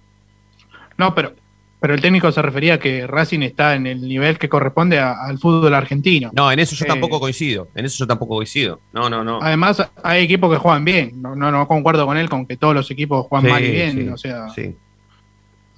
[0.98, 1.32] No, pero,
[1.78, 5.12] pero el técnico se refería a que Racing está en el nivel que corresponde a-
[5.26, 6.30] al fútbol argentino.
[6.34, 7.68] No, en eso yo Eh, tampoco coincido.
[7.74, 8.80] En eso yo tampoco coincido.
[8.92, 9.38] No, no, no.
[9.42, 11.22] Además, hay equipos que juegan bien.
[11.22, 13.70] No, no, no concuerdo con él con que todos los equipos juegan Sí, mal y
[13.70, 13.92] bien.
[13.92, 14.46] sí, o sea,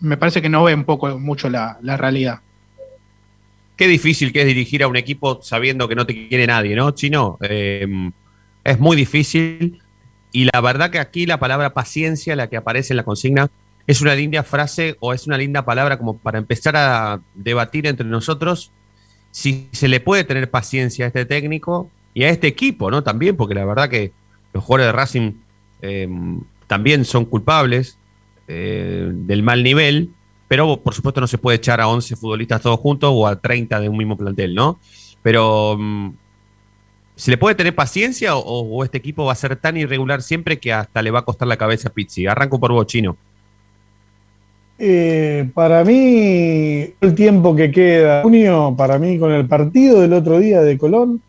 [0.00, 2.40] me parece que no ve un poco mucho la, la realidad.
[3.78, 6.90] Qué difícil que es dirigir a un equipo sabiendo que no te quiere nadie, ¿no,
[6.90, 7.38] Chino?
[7.40, 7.86] Eh,
[8.64, 9.80] es muy difícil.
[10.32, 13.48] Y la verdad que aquí la palabra paciencia, la que aparece en la consigna,
[13.86, 18.04] es una linda frase o es una linda palabra como para empezar a debatir entre
[18.04, 18.72] nosotros
[19.30, 23.04] si se le puede tener paciencia a este técnico y a este equipo, ¿no?
[23.04, 24.10] También, porque la verdad que
[24.52, 25.32] los jugadores de Racing
[25.82, 26.08] eh,
[26.66, 27.96] también son culpables
[28.48, 30.10] eh, del mal nivel,
[30.48, 33.80] pero por supuesto no se puede echar a 11 futbolistas todos juntos o a 30
[33.80, 34.80] de un mismo plantel, ¿no?
[35.22, 36.10] Pero mm,
[37.14, 40.72] ¿se le puede tener paciencia o, este equipo va a ser tan irregular siempre que
[40.72, 42.26] hasta le va a costar la cabeza a Pizzi?
[42.26, 43.16] Arranco por vos, Chino.
[44.78, 50.38] Eh, para mí, el tiempo que queda, junio, para mí con el partido del otro
[50.38, 51.20] día de Colón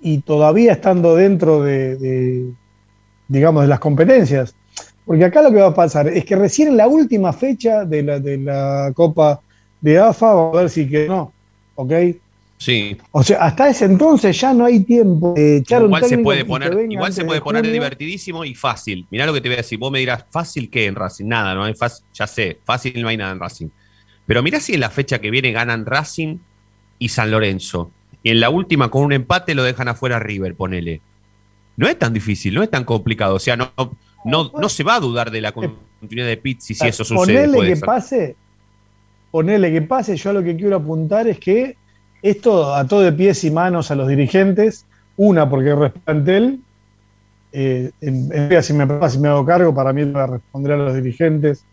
[0.00, 2.50] y todavía estando dentro de, de,
[3.28, 4.54] digamos, de las competencias.
[5.06, 8.02] Porque acá lo que va a pasar es que recién en la última fecha de
[8.02, 9.40] la, de la Copa
[9.80, 11.32] de AFA, vamos a ver si que no,
[11.76, 11.92] ¿ok?
[12.58, 12.96] Sí.
[13.12, 16.24] O sea, hasta ese entonces ya no hay tiempo de echar un Igual se técnico
[16.24, 17.72] puede poner, igual se puede de poner junio.
[17.72, 19.06] divertidísimo y fácil.
[19.10, 19.78] Mirá lo que te voy a decir.
[19.78, 21.26] Vos me dirás, ¿fácil qué en Racing?
[21.26, 22.04] Nada, no hay fácil.
[22.14, 23.68] Ya sé, fácil no hay nada en Racing.
[24.26, 26.38] Pero mirá si en la fecha que viene ganan Racing
[26.98, 27.90] y San Lorenzo.
[28.22, 31.00] Y en la última, con un empate, lo dejan afuera River, ponele.
[31.76, 33.34] No es tan difícil, no es tan complicado.
[33.34, 33.70] O sea, no,
[34.26, 37.46] no, no se va a dudar de la continuidad de Pizzi si eso sucede.
[37.46, 38.36] Ponele que pase,
[39.30, 41.76] ponele que pase, yo lo que quiero apuntar es que
[42.22, 44.84] esto ató de pies y manos a los dirigentes,
[45.16, 46.60] una porque plantel,
[47.52, 50.72] eh, en, en- si, me, si me hago cargo, para mí le voy a responder
[50.72, 51.64] a los dirigentes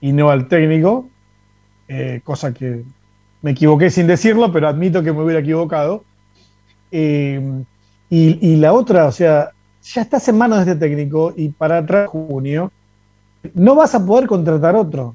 [0.00, 1.08] y no al técnico,
[1.88, 2.82] eh, cosa que
[3.42, 6.04] me equivoqué sin decirlo, pero admito que me hubiera equivocado.
[6.90, 7.40] Eh,
[8.10, 9.50] y, y la otra, o sea,
[9.94, 12.72] ya estás en manos de este técnico y para atrás junio
[13.54, 15.14] no vas a poder contratar otro.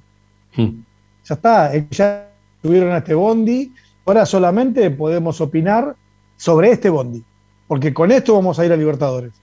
[0.55, 2.29] Ya está, eh, ya
[2.61, 3.73] subieron a este bondi,
[4.05, 5.95] ahora solamente podemos opinar
[6.37, 7.23] sobre este bondi,
[7.67, 9.33] porque con esto vamos a ir a Libertadores.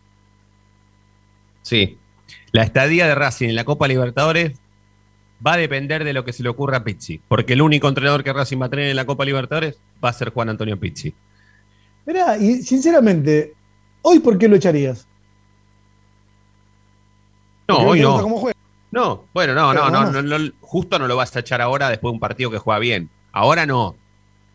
[1.62, 1.98] Sí.
[2.52, 4.58] La estadía de Racing en la Copa Libertadores
[5.46, 7.20] va a depender de lo que se le ocurra a Pizzi.
[7.28, 10.14] Porque el único entrenador que Racing va a tener en la Copa Libertadores va a
[10.14, 11.12] ser Juan Antonio Pizzi.
[12.06, 13.52] Mirá, y sinceramente,
[14.00, 15.06] ¿hoy por qué lo echarías?
[17.68, 18.08] No, hoy no.
[18.08, 18.58] gusta cómo juega.
[18.90, 22.14] No, bueno, no, no, no, no, justo no lo vas a echar ahora después de
[22.14, 23.10] un partido que juega bien.
[23.32, 23.96] Ahora no.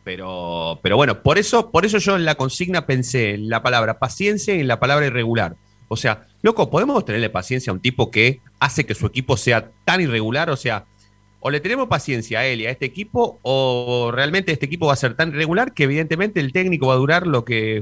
[0.04, 3.99] Pero, pero bueno, por eso, por eso yo en la consigna pensé en la palabra
[3.99, 5.56] paciencia y en la palabra irregular.
[5.88, 9.69] O sea, loco, ¿podemos tenerle paciencia a un tipo que hace que su equipo sea
[9.86, 10.49] tan irregular?
[10.49, 10.86] O sea,
[11.39, 14.93] o le tenemos paciencia a él y a este equipo, o realmente este equipo va
[14.93, 17.82] a ser tan irregular que evidentemente el técnico va a durar lo que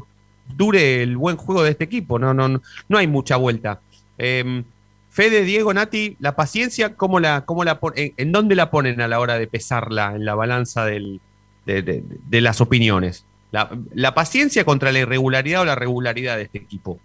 [0.50, 2.20] dure el buen juego de este equipo.
[2.20, 3.80] No, no, no, no hay mucha vuelta.
[4.18, 4.64] Eh,
[5.12, 9.08] Fede, Diego, Nati, la paciencia, ¿cómo la, cómo la en, en dónde la ponen a
[9.10, 11.20] la hora de pesarla en la balanza del-
[11.66, 13.26] de, de- de las opiniones?
[13.52, 16.98] La, la paciencia contra la irregularidad o la regularidad de este equipo.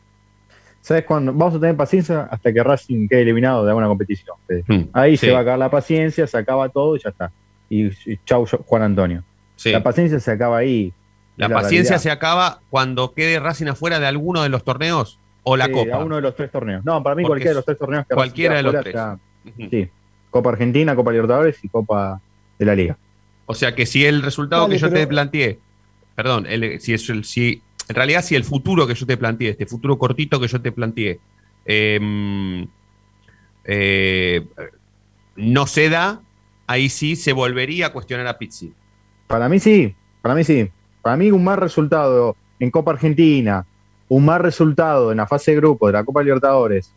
[0.81, 1.33] ¿Sabes cuándo?
[1.33, 4.37] Vamos a tener paciencia hasta que Racing quede eliminado de alguna competición.
[4.47, 4.63] Fede.
[4.69, 5.27] Hmm, Ahí sí.
[5.27, 7.33] se va a acabar la paciencia, se acaba todo y ya está.
[7.69, 9.25] Y, y chau, Juan Antonio.
[9.57, 9.73] Sí.
[9.73, 10.93] La paciencia se acaba ahí.
[11.37, 12.03] La paciencia realidad.
[12.03, 15.95] se acaba cuando quede Racing afuera de alguno de los torneos o la Sí, Copa.
[15.97, 16.85] a uno de los tres torneos.
[16.85, 18.95] No, para mí Porque cualquiera de los tres torneos que cualquiera de los tres.
[18.95, 19.19] ya-
[19.71, 19.89] Sí.
[20.31, 22.21] Copa Argentina, Copa Libertadores y Copa
[22.59, 22.97] de la Liga.
[23.47, 25.59] O sea que si el resultado Dale, que yo pero- te planteé,
[26.17, 29.51] perdón, el- si, es el- si en realidad si el futuro que yo te planteé,
[29.51, 31.21] este futuro cortito que yo te planteé,
[31.65, 32.67] em,
[33.65, 34.45] eh,
[35.37, 36.21] no se da,
[36.67, 38.73] ahí sí se volvería a cuestionar a Pizzi.
[39.29, 40.69] Para mí sí, para mí sí.
[41.03, 43.65] Para mí un mal resultado en Copa Argentina,
[44.09, 46.93] un mal resultado en la fase de grupo de la Copa Libertadores,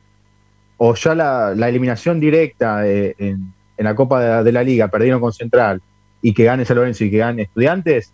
[0.78, 5.20] o ya la, la eliminación directa en, en la Copa de, de la Liga, perdieron
[5.20, 5.82] con Central,
[6.22, 8.14] y que gane San Lorenzo y que gane Estudiantes,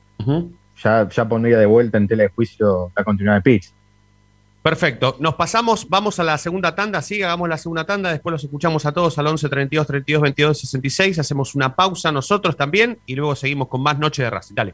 [0.83, 3.71] ya, ya pondría de vuelta en tela de juicio la continuidad de Pitch.
[4.61, 5.15] Perfecto.
[5.19, 8.85] Nos pasamos, vamos a la segunda tanda, sí, hagamos la segunda tanda, después los escuchamos
[8.85, 13.35] a todos al 11 32 32 22 66, hacemos una pausa nosotros también y luego
[13.35, 14.55] seguimos con más Noche de Racing.
[14.55, 14.73] Dale.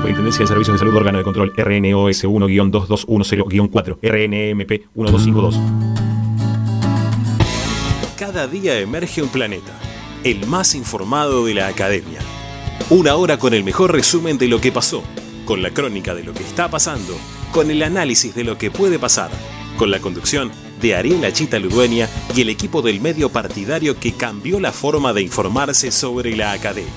[0.00, 5.60] Superintendencia de Servicios de Salud Órgano de Control RNOS 1-2210-4 RNMP 1252
[8.18, 9.78] Cada día emerge un planeta,
[10.24, 12.20] el más informado de la academia.
[12.88, 15.02] Una hora con el mejor resumen de lo que pasó,
[15.44, 17.14] con la crónica de lo que está pasando,
[17.52, 19.30] con el análisis de lo que puede pasar,
[19.76, 24.60] con la conducción de Ariel Chita Ludueña y el equipo del medio partidario que cambió
[24.60, 26.90] la forma de informarse sobre la academia.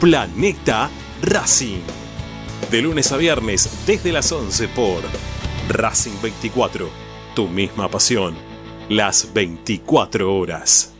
[0.00, 0.88] Planeta
[1.20, 1.97] Racing.
[2.70, 5.02] De lunes a viernes desde las 11 por
[5.68, 6.88] Racing 24.
[7.34, 8.34] Tu misma pasión.
[8.88, 10.92] Las 24 horas.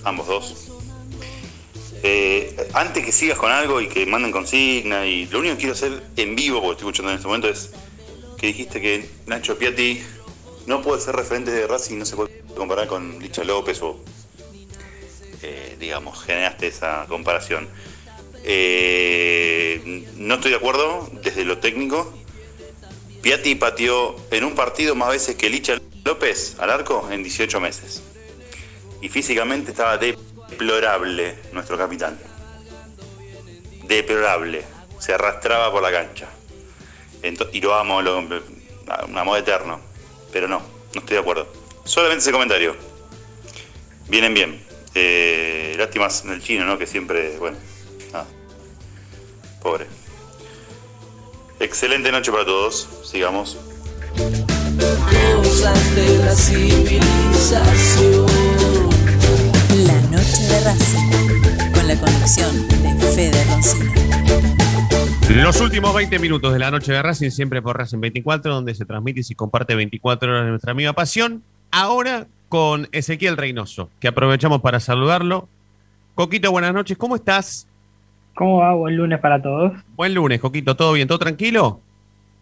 [0.06, 0.68] Ambos dos.
[2.02, 5.74] Eh, antes que sigas con algo y que manden consigna, y lo único que quiero
[5.74, 7.70] hacer en vivo, porque estoy escuchando en este momento, es
[8.38, 10.00] que dijiste que Nacho Piatti
[10.66, 13.98] no puede ser referente de Racing, no se puede comparar con Licha López o,
[15.42, 17.68] eh, digamos, generaste esa comparación.
[18.44, 22.14] Eh, no estoy de acuerdo desde lo técnico.
[23.22, 28.02] Piatti pateó en un partido más veces que Licha López al arco en 18 meses.
[29.00, 32.18] Y físicamente estaba deplorable nuestro capitán.
[33.84, 34.64] Deplorable.
[34.98, 36.28] Se arrastraba por la cancha.
[37.52, 39.80] Y lo amo, lo, un amor eterno.
[40.32, 40.60] Pero no,
[40.94, 41.46] no estoy de acuerdo.
[41.84, 42.76] Solamente ese comentario.
[44.08, 44.64] Vienen bien.
[44.94, 46.78] Eh, lástimas en el chino, ¿no?
[46.78, 47.56] Que siempre, bueno.
[49.62, 49.86] Pobre.
[51.58, 52.88] Excelente noche para todos.
[53.02, 53.56] Sigamos.
[55.94, 58.26] De la civilización.
[60.48, 63.92] De Racing, con la conducción de Fede Roncino.
[65.42, 68.84] Los últimos 20 minutos de la noche de Racing, siempre por Racing 24, donde se
[68.84, 71.42] transmite y se comparte 24 horas de nuestra amiga pasión.
[71.72, 75.48] Ahora con Ezequiel Reynoso, que aprovechamos para saludarlo.
[76.14, 77.66] Coquito, buenas noches, ¿cómo estás?
[78.34, 78.72] ¿Cómo va?
[78.74, 79.72] Buen lunes para todos.
[79.96, 81.08] Buen lunes, Coquito, ¿todo bien?
[81.08, 81.80] ¿Todo tranquilo?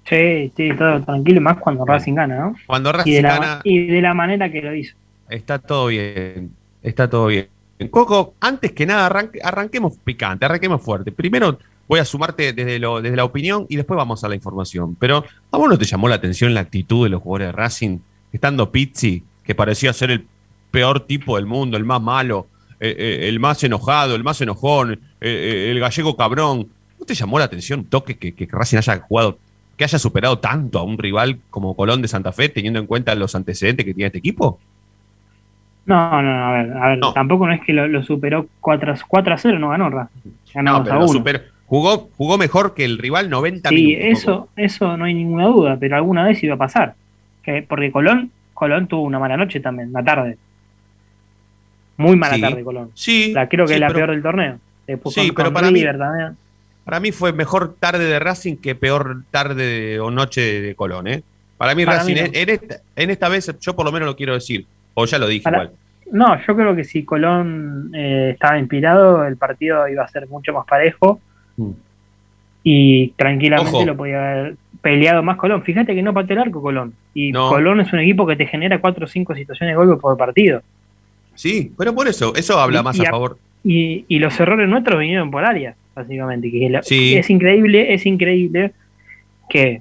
[0.05, 2.57] Sí, sí, todo tranquilo, más cuando Racing gana, ¿no?
[2.67, 4.95] Cuando Racing la, gana, y de la manera que lo hizo.
[5.31, 6.51] está todo bien.
[6.83, 7.54] Está todo bien.
[7.91, 11.13] Coco, antes que nada, arranque- arranquemos picante, arranquemos fuerte.
[11.13, 14.97] Primero voy a sumarte desde, desde la opinión y después vamos a la información.
[14.99, 17.99] Pero ¿a vos no te llamó la atención la actitud de los jugadores de Racing?
[18.33, 20.27] Estando Pizzi, que parecía ser el
[20.71, 22.47] peor tipo del mundo, el más malo,
[22.81, 26.69] eh, eh, el más enojado, el más enojón, eh, eh, el gallego cabrón.
[26.99, 29.39] ¿No te llamó la atención toque que, que Racing haya jugado,
[29.77, 33.15] que haya superado tanto a un rival como Colón de Santa Fe, teniendo en cuenta
[33.15, 34.59] los antecedentes que tiene este equipo?
[35.87, 38.93] No, no, no, a ver, a ver tampoco no es que lo, lo superó 4,
[38.93, 40.31] a- 4 a 0, no ganó Racing.
[40.55, 41.13] Ganó No, 2 pero a lo 1.
[41.13, 41.41] superó.
[41.67, 44.07] Jugó, jugó mejor que el rival 90 Sí, minutos.
[44.19, 46.95] eso, eso no hay ninguna duda, pero alguna vez iba a pasar.
[47.43, 50.37] Que, porque Colón, Colón tuvo una mala noche también, la tarde.
[51.97, 52.41] Muy mala Sí.
[52.41, 52.91] tarde Colón.
[52.95, 53.33] Sí.
[53.33, 54.59] La, creo que sí, es la pero- peor del torneo.
[54.87, 56.37] Después Sí, con- pero con para mí- River también.
[56.85, 60.75] Para mí fue mejor tarde de Racing que peor tarde de- o noche de, de
[60.75, 61.23] Colón, ¿eh?
[61.57, 62.27] Para mí Para Racing, mí no.
[62.33, 65.27] en esta, en esta vez, yo por lo menos lo quiero decir, o ya lo
[65.29, 65.77] dije Para- igual.
[66.13, 70.53] No, yo creo que si Colón eh, estaba inspirado, el partido iba a ser mucho
[70.53, 71.21] más parejo
[71.57, 71.71] Mm.
[72.63, 73.87] y tranquilamente Ojo.
[73.87, 75.63] lo podía haber peleado más Colón.
[75.63, 76.95] Fíjate que no pateó el arco Colón.
[77.15, 77.49] Y No.
[77.49, 80.63] Colón es un equipo que te genera 4 o 5 situaciones de golpe por partido.
[81.35, 83.39] Sí, pero por eso, eso habla Y- más y a a- favor.
[83.65, 86.51] Y, y los errores nuestros vinieron por áreas, básicamente.
[86.51, 87.17] Que la- Sí.
[87.17, 88.73] Es increíble, es increíble
[89.49, 89.81] que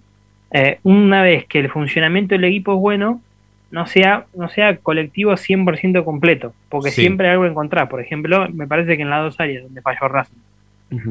[0.51, 3.21] eh, una vez que el funcionamiento del equipo es bueno,
[3.73, 7.01] no sea, no sea colectivo 100% completo, porque Sí.
[7.01, 7.89] siempre hay algo que encontrar.
[7.89, 10.37] Por ejemplo, me parece que en las dos áreas donde falló Racing.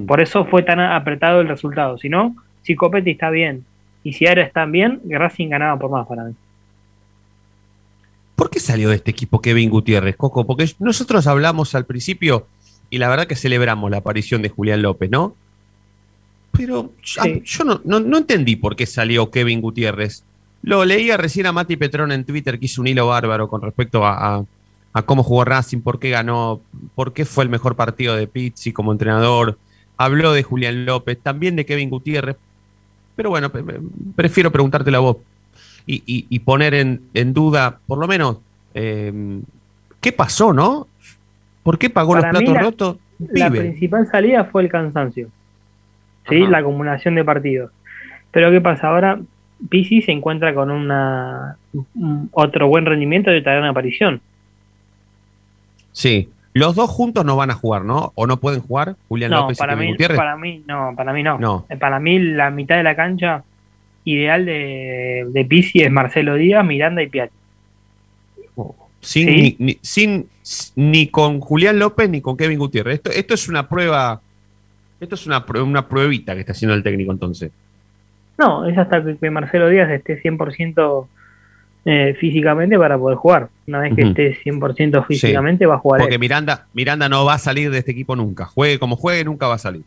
[0.07, 1.99] Por eso fue tan apretado el resultado.
[1.99, 3.65] Si no, si Copetti está bien
[4.05, 6.35] y si Ara está bien, Racing ganaba por más para mí.
[8.37, 10.47] ¿Por qué salió de este equipo Kevin Gutiérrez, Coco?
[10.47, 12.47] Porque nosotros hablamos al principio
[12.91, 15.35] y la verdad que celebramos la aparición de Julián López, ¿no?
[16.53, 20.25] Pero yo, yo no, no- no entendí por qué salió Kevin Gutiérrez.
[20.63, 24.05] Lo leía recién a Mati Petrón en Twitter que hizo un hilo bárbaro con respecto
[24.07, 24.45] a, a-
[24.95, 26.61] a cómo jugó Racing, por qué ganó,
[26.95, 29.59] por qué fue el mejor partido de Pizzi como entrenador.
[29.97, 32.37] Habló de Julián López, también de Kevin Gutiérrez.
[33.17, 33.51] Pero bueno,
[34.15, 35.17] prefiero preguntártelo a vos
[35.87, 38.39] y, y- y poner en, en duda, por lo menos,
[38.75, 39.41] eh,
[40.01, 40.87] ¿qué pasó, no?
[41.63, 42.97] ¿Por qué pagó Para los platos la- rotos?
[43.31, 45.29] La principal salida fue el cansancio.
[46.29, 46.47] ¿sí?
[46.47, 47.71] La acumulación de partidos.
[48.31, 48.89] Pero ¿qué pasa?
[48.89, 49.21] Ahora
[49.69, 51.57] Pisi se encuentra con una
[51.95, 54.21] un- otro buen rendimiento de gran aparición.
[55.93, 56.29] Sí.
[56.55, 58.13] Los dos juntos no van a jugar, ¿no?
[58.15, 58.97] ¿O no pueden jugar?
[59.09, 60.19] Julián No, López para y Kevin mí, Gutiérrez.
[60.19, 61.39] para mí no, para mí no.
[61.39, 61.67] No.
[61.71, 63.43] Eh, Para mí la mitad de la cancha
[64.05, 67.35] ideal de, de Pisi es Marcelo Díaz, Miranda y Piatti.
[69.01, 69.35] Sin, Sí.
[69.35, 70.29] ni, ni- sin,
[70.77, 72.95] ni con Julián López ni con Kevin Gutiérrez.
[72.97, 74.21] Esto, esto es una prueba.
[75.01, 77.51] Esto es una, una pruebita que está haciendo el técnico entonces.
[78.43, 81.07] No, es hasta que, que Marcelo Díaz esté 100%
[81.85, 83.49] eh, físicamente para poder jugar.
[83.69, 84.11] Una vez que Ujú.
[84.11, 86.21] esté 100% físicamente va a jugar Porque él.
[86.21, 88.47] Miranda, Miranda no va a salir de este equipo nunca.
[88.47, 89.83] Juegue como juegue, nunca va a salir.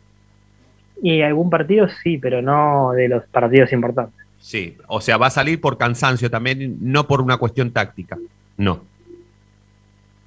[1.01, 4.15] Y algún partido sí, pero no de los partidos importantes.
[4.39, 8.17] Sí, o sea, va a salir por cansancio también, no por una cuestión táctica.
[8.57, 8.83] No.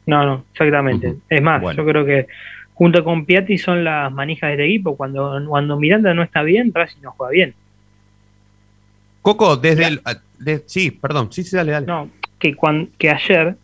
[0.06, 1.14] No, no, exactamente.
[1.28, 1.82] Es más, Bueno.
[1.82, 2.26] yo creo que
[2.74, 4.96] junto con Piatti son las manijas de este equipo.
[4.96, 7.54] Cuando, cuando Miranda no está bien, Racing no juega bien.
[9.36, 10.00] Coco, desde el.
[10.04, 11.86] ah, de- sí, perdón, sí, sí, dale, dale.
[11.86, 12.08] No,
[12.38, 13.56] que, cuan- que ayer,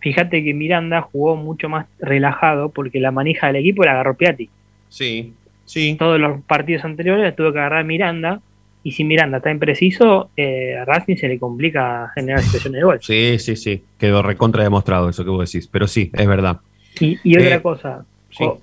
[0.00, 4.48] fíjate que Miranda jugó mucho más relajado porque la manija del equipo la agarró Piatti.
[4.88, 5.34] Sí,
[5.64, 5.96] sí.
[5.98, 8.40] Todos los partidos anteriores la tuvo que agarrar Miranda.
[8.82, 12.98] Y si Miranda está impreciso, eh, a Racing se le complica generar situaciones de gol.
[13.02, 13.84] Sí, sí, sí.
[13.98, 15.66] Quedó recontra demostrado eso que vos decís.
[15.66, 16.60] Pero sí, es verdad.
[16.98, 18.04] Y, y otra Eh, cosa,
[18.38, 18.60] Co-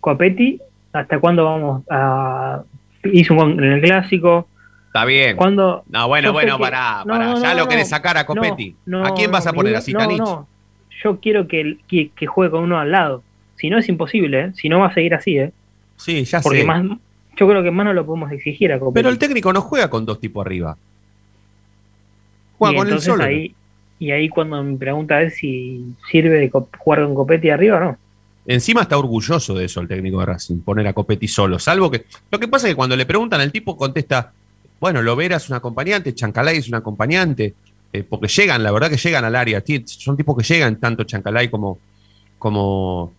[0.00, 0.58] Copetti,
[0.92, 2.62] ¿hasta cuándo vamos a...?
[3.12, 4.48] Hizo un gol en el clásico.
[4.98, 5.36] Está bien.
[5.36, 5.84] ¿Cuándo?
[5.88, 7.26] No, bueno, bueno, que- pará, no, pará.
[7.26, 8.74] no, ya no, lo querés sacar a Copetti.
[9.04, 9.76] ¿A quién vas a poner?
[9.76, 9.80] ¿A
[10.16, 10.48] no.
[11.04, 13.22] Yo quiero que, el- que, que juegue con uno al lado.
[13.56, 14.52] Si no, es imposible, ¿eh?
[14.54, 15.52] Si no, va a seguir así, ¿eh?
[15.96, 16.64] Sí, ya Porque sé.
[16.64, 16.84] más,
[17.36, 18.94] yo creo que más no lo podemos exigir a Copetti.
[18.94, 20.76] Pero el técnico no juega con dos tipos arriba.
[22.56, 23.24] Juega y con él entonces solo.
[23.24, 23.54] ahí
[24.00, 27.98] Y ahí cuando me pregunta es si sirve de jugar con Copetti arriba o no.
[28.46, 31.58] Encima está orgulloso de eso el técnico de Racing, poner a Copetti solo.
[31.58, 32.06] Salvo que.
[32.30, 34.32] Lo que pasa es que cuando le preguntan, el tipo contesta:
[34.80, 37.54] Bueno, Lovera es un acompañante, Chancalay es un acompañante.
[37.92, 39.62] eh, porque llegan, la verdad que llegan al área.
[39.86, 41.78] Son tipos que llegan tanto Chancalay como.
[42.38, 43.12] como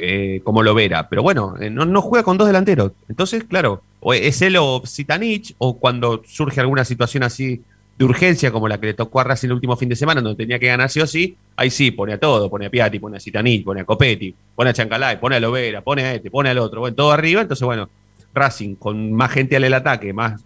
[0.00, 1.08] eh, como Lovera.
[1.08, 2.92] Pero bueno, eh, no, no juega con dos delanteros.
[3.08, 7.60] Entonces, claro, o es él o Zitanich, o cuando surge alguna situación así
[7.98, 10.44] de urgencia, como la que le tocó a Racing el último fin de semana, donde
[10.44, 13.16] tenía que ganar sí o sí, ahí sí, pone a todo, pone a Piatti, pone
[13.16, 16.48] a Zitanich, pone a Copetti, pone a Chancalay, pone a Lovera, pone a este, pone
[16.48, 17.90] al otro, bueno, todo arriba, entonces bueno,
[18.32, 20.40] Racing con más gente al el ataque, más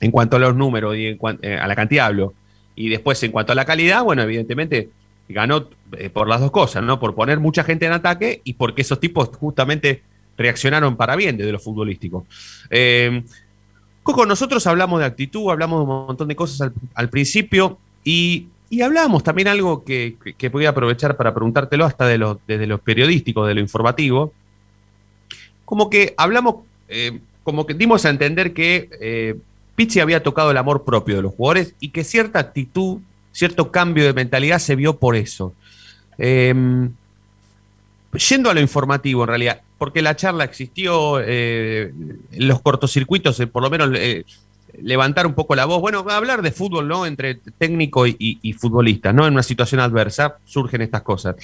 [0.00, 2.34] en cuanto a los números y eh, a la cantidad hablo.
[2.74, 4.90] Y después, en cuanto a la calidad, bueno, evidentemente
[5.28, 6.98] ganó eh, por las dos cosas, ¿no?
[7.00, 10.02] Por poner mucha gente en ataque y porque esos tipos justamente
[10.36, 12.26] reaccionaron para bien desde lo futbolístico.
[12.70, 13.22] Eh,
[14.02, 18.80] Coco, nosotros hablamos de actitud, hablamos de un montón de cosas al, principio y, y
[18.80, 23.44] hablábamos también algo que, que, que aprovechar para preguntártelo hasta de lo, desde lo periodístico,
[23.44, 24.32] de lo informativo.
[25.66, 26.64] Como que hablamos,
[27.42, 29.36] como que dimos a entender que
[29.78, 32.98] Pizzi había tocado el amor propio de los jugadores y que cierta actitud,
[33.30, 35.54] cierto cambio de mentalidad se vio por eso.
[36.18, 36.52] Eh,
[38.28, 41.92] yendo a lo informativo, en realidad, porque la charla existió, eh,
[42.32, 44.24] los cortocircuitos, eh, por lo menos eh,
[44.82, 47.06] levantar un poco la voz, bueno, hablar de fútbol, ¿no?
[47.06, 49.28] Entre técnico y, futbolista, ¿no?
[49.28, 51.36] En una situación adversa surgen estas cosas.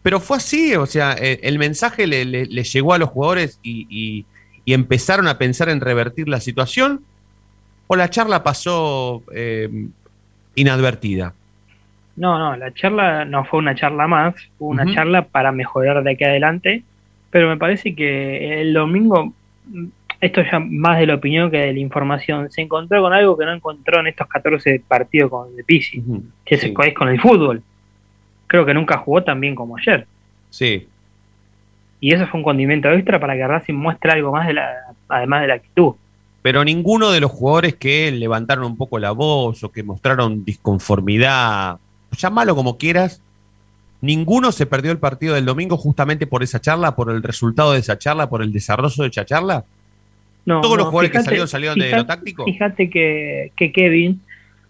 [0.00, 4.24] Pero fue así, o sea, el mensaje le, le- le llegó a los jugadores y
[4.66, 7.02] empezaron a pensar en revertir la situación,
[7.86, 9.68] o la charla pasó eh,
[10.54, 11.34] inadvertida.
[12.16, 16.12] No, no, la charla no fue una charla más, fue una charla para mejorar de
[16.12, 16.84] aquí adelante,
[17.30, 19.32] pero me parece que el domingo,
[19.66, 19.86] mm,
[20.20, 23.44] esto ya más de la opinión que de la información, se encontró con algo que
[23.44, 26.02] no encontró en estos 14 partidos con de Pizzi,
[26.44, 26.74] que es, sí.
[26.76, 27.62] es con el fútbol.
[28.46, 30.06] Creo que nunca jugó tan bien como ayer.
[30.50, 30.86] Sí,
[31.98, 34.70] Y eso fue un condimento extra para que Racing muestre algo más de la,
[35.08, 35.94] además de la actitud.
[36.44, 41.78] Pero ninguno de los jugadores que levantaron un poco la voz o que mostraron disconformidad,
[42.18, 43.22] llámalo como quieras,
[44.02, 47.78] ninguno se perdió el partido del domingo justamente por esa charla, por el resultado de
[47.78, 49.64] esa charla, por el desarrollo de esa charla.
[50.44, 52.44] No, Todos los no, jugadores que salieron salieron de lo táctico.
[52.44, 54.20] Fíjate que, que Kevin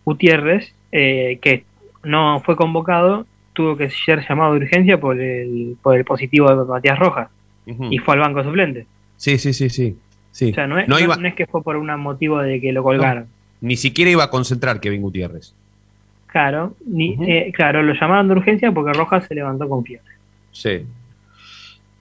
[0.05, 1.65] Gutiérrez, eh, que
[2.05, 6.65] no fue convocado, tuvo que ser llamado de urgencia por el, por el positivo de
[6.67, 7.31] Matías Rojas
[7.67, 8.87] y fue al banco suplente.
[9.17, 9.97] Sí, sí, sí, sí.
[10.35, 10.51] Sí.
[10.51, 12.61] O sea, no es, No no- iba- no es que fue por un motivo de
[12.61, 13.27] que lo colgaron.
[13.61, 15.55] Ni siquiera iba a concentrar Kevin Gutiérrez.
[16.27, 20.11] Claro, ni, eh, claro, lo llamaron de urgencia porque Rojas se levantó con fiebre.
[20.51, 20.85] Sí.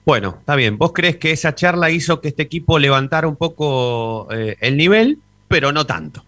[0.04, 0.76] Bueno, está bien.
[0.76, 5.18] ¿Vos crees que esa charla hizo que este equipo levantara un poco eh, el nivel,
[5.48, 6.24] pero no tanto?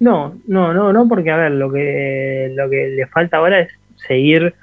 [0.00, 3.70] No, no, no, no, porque a ver, lo que, lo que le falta ahora es
[4.06, 4.54] seguir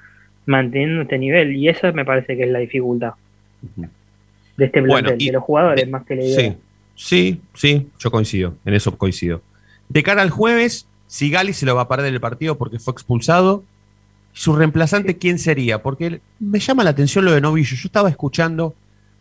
[0.46, 3.14] manteniendo este nivel y esa me parece que es la dificultad
[4.60, 6.38] de este Bueno, y- de los jugadores más que la idea.
[6.52, 6.58] Sí,
[6.96, 9.42] sí, sí, yo coincido, en eso coincido.
[9.88, 13.64] De cara al jueves, Sigali se lo va a perder el partido porque fue expulsado.
[14.34, 15.82] ¿Su reemplazante quién sería?
[15.82, 17.76] Porque me llama la atención lo de Novillo.
[17.76, 18.76] Yo estaba escuchando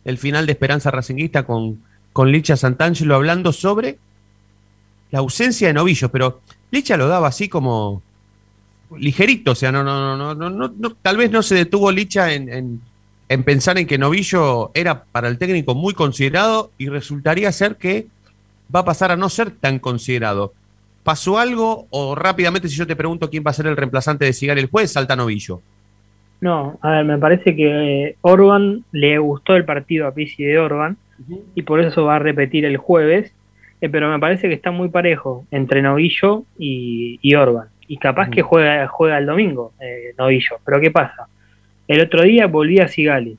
[0.05, 1.81] el final de Esperanza Racinguista con,
[2.13, 3.97] con Licha Santangelo hablando sobre
[5.11, 8.03] la ausencia de Novillo, pero Licha lo daba así como
[8.97, 12.33] ligerito, o sea, no, no, no, no, no, no- tal vez no se detuvo Licha
[12.33, 12.81] en, en-
[13.29, 18.07] en pensar en que Novillo era para el técnico muy considerado y resultaría ser que
[18.73, 20.53] va a pasar a no ser tan considerado.
[21.03, 24.33] ¿Pasó algo o rápidamente si yo te pregunto quién va a ser el reemplazante de
[24.33, 25.61] Sigal el juez, salta Novillo?
[26.41, 30.57] No, a ver, me parece que eh, Orban le gustó el partido a Pizzi de
[30.57, 30.97] Orban
[31.53, 33.33] y por eso va a repetir el jueves,
[33.81, 37.67] eh, pero me parece que está muy parejo entre Novillo y, y Orban.
[37.87, 41.27] Y capaz que juega, juega el domingo eh, Novillo, pero ¿qué pasa?
[41.89, 43.37] El otro día volvía Sigali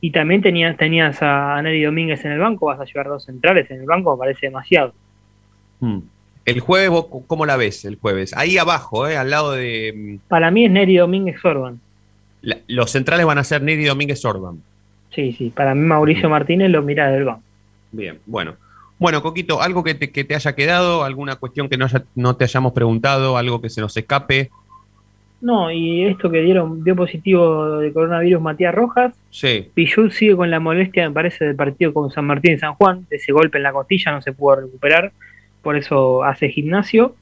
[0.00, 3.70] y también tenías, tenías a Neri Domínguez en el banco, vas a llevar dos centrales
[3.70, 4.92] en el banco, me parece demasiado.
[5.78, 5.98] Hmm.
[6.46, 8.34] El jueves, vos, ¿cómo la ves el jueves?
[8.36, 9.92] Ahí abajo, eh, al lado de...
[9.94, 11.78] mm, Para mí es Neri Domínguez Orban.
[12.42, 14.62] la- los centrales van a ser Neri Domínguez Orban.
[15.14, 17.42] Sí, sí, para mí Mauricio Martínez lo mira del banco.
[17.92, 18.54] Bien, bueno.
[18.98, 22.36] Bueno, Coquito, algo que te, que te haya quedado, alguna cuestión que no, haya- no
[22.36, 24.50] te hayamos preguntado, algo que se nos escape.
[25.40, 29.68] No, y esto que dieron, dio positivo de coronavirus Matías Rojas, Sí.
[29.72, 33.06] Pichul sigue con la molestia, me parece, del partido con San Martín y San Juan,
[33.08, 35.12] de ese golpe en la costilla no se pudo recuperar,
[35.62, 37.14] por eso hace gimnasio.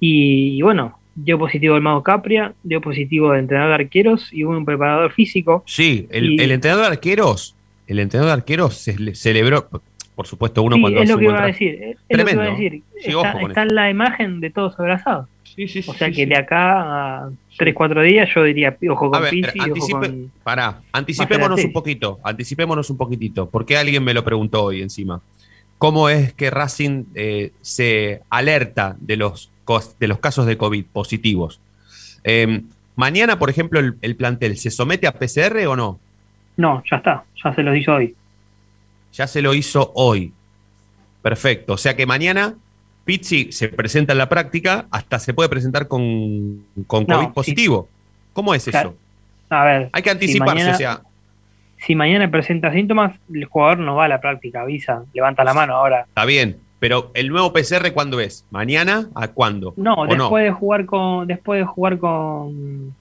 [0.00, 4.44] Y, y bueno, dio positivo el Mago Capria, dio positivo el entrenador de arqueros y
[4.44, 5.62] hubo un preparador físico.
[5.66, 7.56] Sí, el, Y- el entrenador de arqueros,
[7.86, 9.68] el entrenador de arqueros se le- celebró,
[10.14, 12.42] por supuesto, uno Sí, cuando es lo que iba a decir, es Tremendo.
[12.42, 12.82] lo que iba a decir.
[13.00, 15.28] Sí, está está la imagen de todos abrazados.
[15.54, 16.26] O sea sí, que sí.
[16.26, 20.06] de acá a 3, 4 días yo diría, ojo A con ver, Pizzi, ojo anticipe-
[20.08, 20.32] con...
[20.42, 21.66] pará, anticipémonos Maserati.
[21.66, 25.20] un poquito, anticipémonos un poquitito, porque alguien me lo preguntó hoy encima.
[25.78, 29.50] ¿Cómo es que Racing eh, se alerta de los,
[29.98, 31.60] de los casos de COVID positivos?
[32.24, 32.62] Eh,
[32.94, 35.98] mañana, por ejemplo, el, el plantel, ¿se somete a PCR o no?
[36.56, 38.14] No, ya está, ya se los hizo hoy.
[39.12, 40.32] Ya se lo hizo hoy.
[41.20, 41.74] Perfecto.
[41.74, 42.54] O sea que mañana
[43.04, 47.88] Pizzi se presenta en la práctica, hasta se puede presentar con, con COVID positivo.
[48.32, 48.90] ¿Cómo es Claro.
[48.90, 48.98] eso?
[49.54, 51.00] A ver, Hay que si anticiparse, mañana- o sea,
[51.78, 55.74] si mañana presenta síntomas, el jugador no va a la práctica, avisa, levanta la mano
[55.74, 56.02] ahora.
[56.08, 56.56] está bien.
[56.78, 58.44] Pero el nuevo PCR, ¿cuándo es?
[58.50, 59.08] ¿Mañana?
[59.14, 59.72] ¿A cuándo?
[59.76, 62.94] No, ¿O después de jugar con, después de jugar con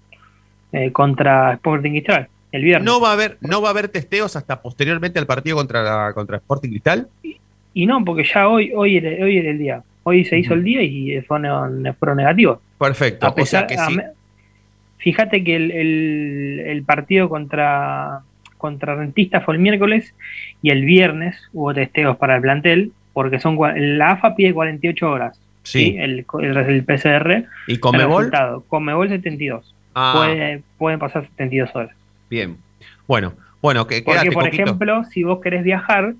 [0.72, 2.86] eh, contra Sporting Cristal, el viernes.
[2.86, 6.14] ¿No va a haber, no va a haber testeos hasta posteriormente al partido contra, la-
[6.14, 7.08] contra Sporting Cristal?
[7.74, 9.84] Y no, porque ya hoy, hoy era, hoy era el día.
[10.04, 12.60] Hoy se hizo el día y fueron, fueron negativos.
[12.80, 13.28] Perfecto.
[13.28, 13.99] A pesar, o sea que sí.
[14.97, 18.22] fíjate que el, el- el partido contra,
[18.58, 20.14] contra Rentista fue el miércoles
[20.62, 23.58] y el viernes hubo testeos para el plantel, porque son
[23.97, 25.39] la AFA pide 48 horas.
[25.64, 25.95] Sí.
[25.99, 27.45] El, el, el PCR.
[27.68, 28.64] ¿Y resultado.
[28.68, 29.76] Conmebol 72.
[29.93, 30.14] Ah.
[30.16, 31.91] Puede- pueden pasar 72 horas.
[32.30, 32.58] Bien.
[33.08, 36.14] Bueno, bueno, que Porque, por ejemplo, si vos querés viajar,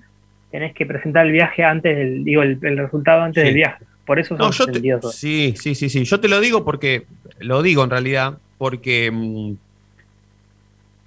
[0.52, 3.46] tenés que presentar el viaje antes del, digo, el, el resultado antes Sí.
[3.46, 3.84] del viaje.
[4.06, 5.16] Por eso son No, yo te- 72 horas.
[5.16, 6.04] sí, sí, sí, sí.
[6.04, 7.04] Yo te lo digo porque,
[7.40, 9.52] lo digo en realidad, porque, mm,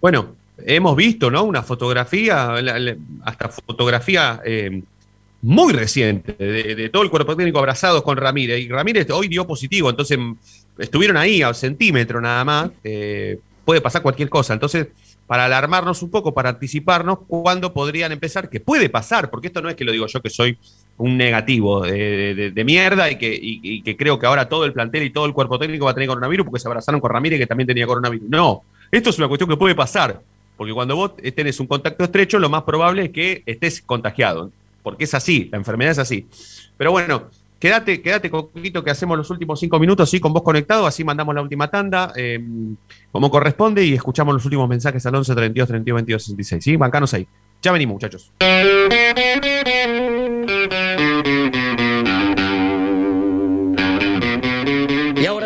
[0.02, 0.36] bueno,
[0.66, 1.44] hemos visto, ¿no?
[1.44, 2.54] Una fotografía,
[3.24, 4.82] hasta fotografía eh,
[5.42, 8.60] muy reciente, de, de todo el cuerpo técnico abrazados con Ramírez.
[8.62, 10.34] Y Ramírez hoy dio positivo, entonces mm,
[10.80, 12.72] estuvieron ahí a centímetro nada más.
[12.84, 14.54] eh, puede pasar cualquier cosa.
[14.54, 14.88] Entonces,
[15.28, 19.70] para alarmarnos un poco, para anticiparnos cuándo podrían empezar, que puede pasar, porque esto no
[19.70, 20.58] es que lo digo yo que soy
[20.98, 24.74] un negativo de, de- mierda y que, y- y que creo que ahora todo el
[24.74, 27.40] plantel y todo el cuerpo técnico va a tener coronavirus porque se abrazaron con Ramírez
[27.40, 28.30] que también tenía coronavirus.
[28.30, 28.62] No,
[28.92, 30.22] esto es una cuestión que puede pasar,
[30.58, 34.52] porque cuando vos tenés un contacto estrecho, lo más probable es que estés contagiado,
[34.84, 36.28] porque es así, la enfermedad es así.
[36.78, 37.30] Pero bueno,
[37.66, 41.34] quédate, quédate Coquito, que hacemos los últimos cinco minutos, sí, con vos conectado, así mandamos
[41.34, 42.40] la última tanda, eh,
[43.12, 46.76] como corresponde, y escuchamos los últimos mensajes al 11 32 32 22 66, ¿sí?
[46.76, 47.28] Bancanos ahí.
[47.64, 48.32] Ya venimos, muchachos.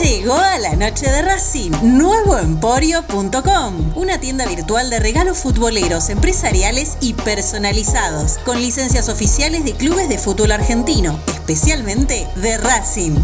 [0.00, 7.14] Llegó a la noche de Racing, nuevoemporio.com, una tienda virtual de regalos futboleros, empresariales y
[7.14, 13.16] personalizados, con licencias oficiales de clubes de fútbol argentino, especialmente de Racing.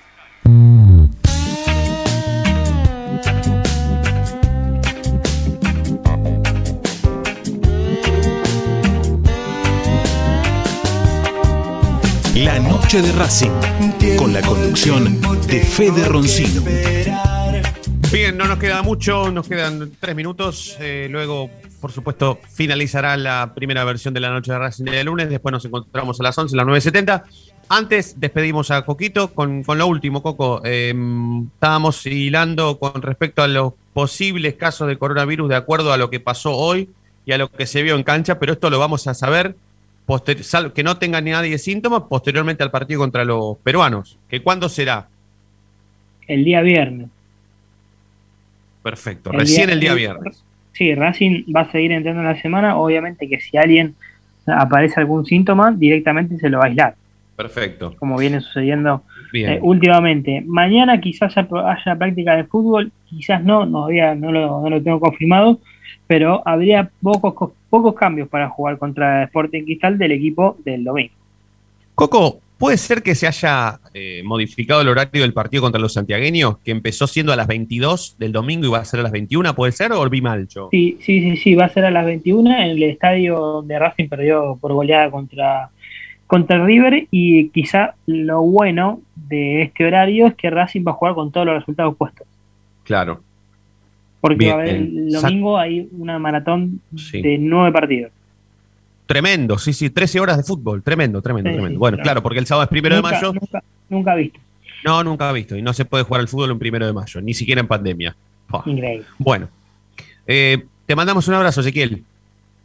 [12.36, 13.50] La noche de Racing,
[14.18, 16.62] con la conducción de Fede Roncino.
[18.12, 20.76] Bien, no nos queda mucho, nos quedan tres minutos.
[20.78, 21.48] eh, luego,
[21.80, 25.30] por supuesto, finalizará la primera versión de la noche de Racing de lunes.
[25.30, 27.22] Después nos encontramos a las 11, las 9.70.
[27.70, 30.60] Antes despedimos a Coquito con, con lo último, Coco.
[30.62, 30.94] Eh,
[31.54, 36.20] estábamos hilando con respecto a los posibles casos de coronavirus de acuerdo a lo que
[36.20, 36.90] pasó hoy
[37.24, 39.56] y a lo que se vio en cancha, pero esto lo vamos a saber
[40.06, 44.18] poster- que no tenga nadie síntomas posteriormente al partido contra los peruanos.
[44.28, 45.08] ¿Que cuándo será?
[46.28, 47.08] El día viernes.
[48.82, 50.42] Perfecto, El recién día- el día viernes.
[50.72, 52.76] Sí, Racing va a seguir entrando en la semana.
[52.76, 53.94] Obviamente que si alguien
[54.46, 56.94] aparece algún síntoma, directamente se lo va a aislar,
[57.34, 57.96] Perfecto.
[57.98, 59.02] como viene sucediendo
[59.32, 60.42] eh, últimamente.
[60.46, 65.00] Mañana quizás haya, práctica de fútbol, quizás no, no, había- no, lo, no lo tengo
[65.00, 65.58] confirmado,
[66.06, 71.14] pero habría pocos, co- pocos cambios para jugar contra Sporting Cristal del equipo del domingo.
[71.94, 76.58] Coco, ¿puede ser que se haya eh, modificado el horario del partido contra los santiagueños,
[76.58, 79.54] que empezó siendo a las 22 del domingo y va a ser a las 21?
[79.54, 80.68] ¿Puede ser o vi mal yo?
[80.70, 84.08] Sí, sí, sí, sí, va a ser a las 21 en el estadio donde Racing
[84.08, 85.70] perdió por goleada contra,
[86.26, 91.14] contra River y quizá lo bueno de este horario es que Racing va a jugar
[91.14, 92.26] con todos los resultados puestos.
[92.84, 93.22] Claro.
[94.20, 97.20] Porque Bien, va a haber el domingo hay una maratón Sí.
[97.22, 98.12] de nueve partidos.
[99.06, 101.78] Tremendo, sí, sí, 13 horas de fútbol, tremendo, tremendo, Sí, tremendo.
[101.78, 103.32] bueno, claro, porque el sábado es primero nunca, de mayo.
[103.34, 104.40] Nunca, nunca visto.
[104.84, 105.56] No, nunca he visto.
[105.56, 108.16] Y no se puede jugar al fútbol un primero de mayo, ni siquiera en pandemia.
[108.64, 109.04] Increíble.
[109.18, 109.48] Bueno,
[110.26, 112.02] eh, te mandamos un abrazo, Ezequiel.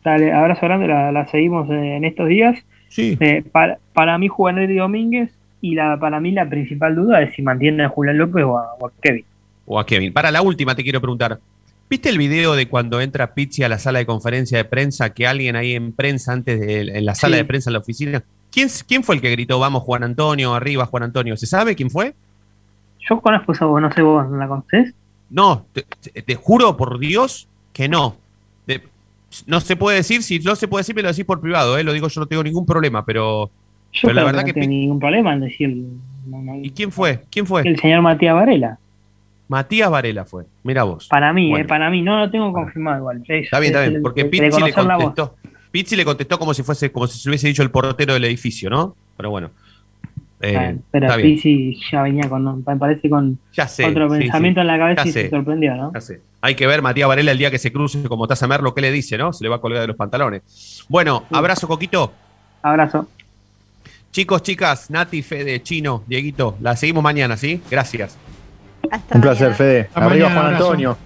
[0.03, 2.57] Dale, abrazo grande, la, la seguimos eh, en estos días.
[2.89, 3.17] Sí.
[3.19, 5.31] Eh, para, para mí Juan Henry Domínguez
[5.61, 8.73] y la, para mí la principal duda es si mantiene a Julián López o a,
[8.79, 9.25] o a Kevin.
[9.65, 10.13] O a Kevin.
[10.13, 11.39] Para la última te quiero preguntar.
[11.89, 15.27] ¿Viste el video de cuando entra Pizzi a la sala de conferencia de prensa, que
[15.27, 17.41] alguien ahí en prensa, antes de en la sala Sí.
[17.41, 18.23] de prensa en la oficina?
[18.49, 21.35] ¿Quién, ¿Quién fue el que gritó, vamos Juan Antonio, arriba Juan Antonio?
[21.35, 22.13] ¿Se sabe quién fue?
[23.09, 24.93] Yo conozco esa voz, no sé vos, ¿no la conocés?
[25.29, 28.15] No, te, juro por Dios que no.
[29.47, 31.83] No se puede decir, si no se puede decir, me lo decís por privado, ¿eh?
[31.83, 33.49] lo digo yo, no tengo ningún problema, pero,
[33.93, 34.53] Yo pero la verdad no que...
[34.53, 35.85] tengo ningún problema en decir.
[36.61, 37.21] ¿Y quién fue?
[37.31, 37.61] ¿Quién fue?
[37.65, 38.77] El señor Matías Varela.
[39.51, 41.09] Matías Varela fue, mira vos.
[41.09, 41.65] Para mí, Bueno.
[41.65, 43.21] eh, para mí, no lo tengo confirmado igual.
[43.27, 45.35] Es- Está bien, está es bien, porque Pizzi le contestó.
[45.71, 48.69] Pizzi le contestó como si fuese, como si se hubiese dicho el portero del edificio,
[48.69, 48.95] ¿no?
[49.17, 49.51] Pero bueno.
[50.39, 51.35] Eh, Está bien, Pero está bien.
[51.35, 54.61] Pizzi ya venía con, me parece, con Ya sé, otro sí, pensamiento sí.
[54.61, 55.21] en la cabeza Ya y sé.
[55.23, 55.91] se sorprendió, ¿no?
[55.93, 56.21] Ya sé.
[56.39, 58.91] Hay que ver Matías Varela el día que se cruce como Taza Merlo, ¿qué le
[58.91, 59.33] dice, no?
[59.33, 60.83] Se le va a colgar de los pantalones.
[60.87, 62.13] Bueno, abrazo, Coquito.
[62.61, 63.09] Abrazo.
[64.11, 67.61] Chicos, chicas, Nati, Fede, Chino, Dieguito, la seguimos mañana, ¿sí?
[67.69, 68.17] Gracias.
[69.13, 69.81] Un placer, Fede.
[69.81, 70.65] Hasta Arriba, mañana, Juan abrazo.
[70.65, 70.97] Antonio.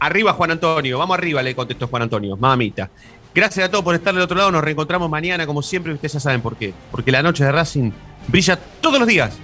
[0.00, 2.90] Arriba Juan Antonio, vamos arriba, le contestó Juan Antonio, mamita.
[3.34, 6.20] Gracias a todos por estar del otro lado, nos reencontramos mañana como siempre, ustedes ya
[6.20, 6.74] saben por qué.
[6.90, 7.92] Porque la noche de Racing
[8.26, 9.38] brilla todos los días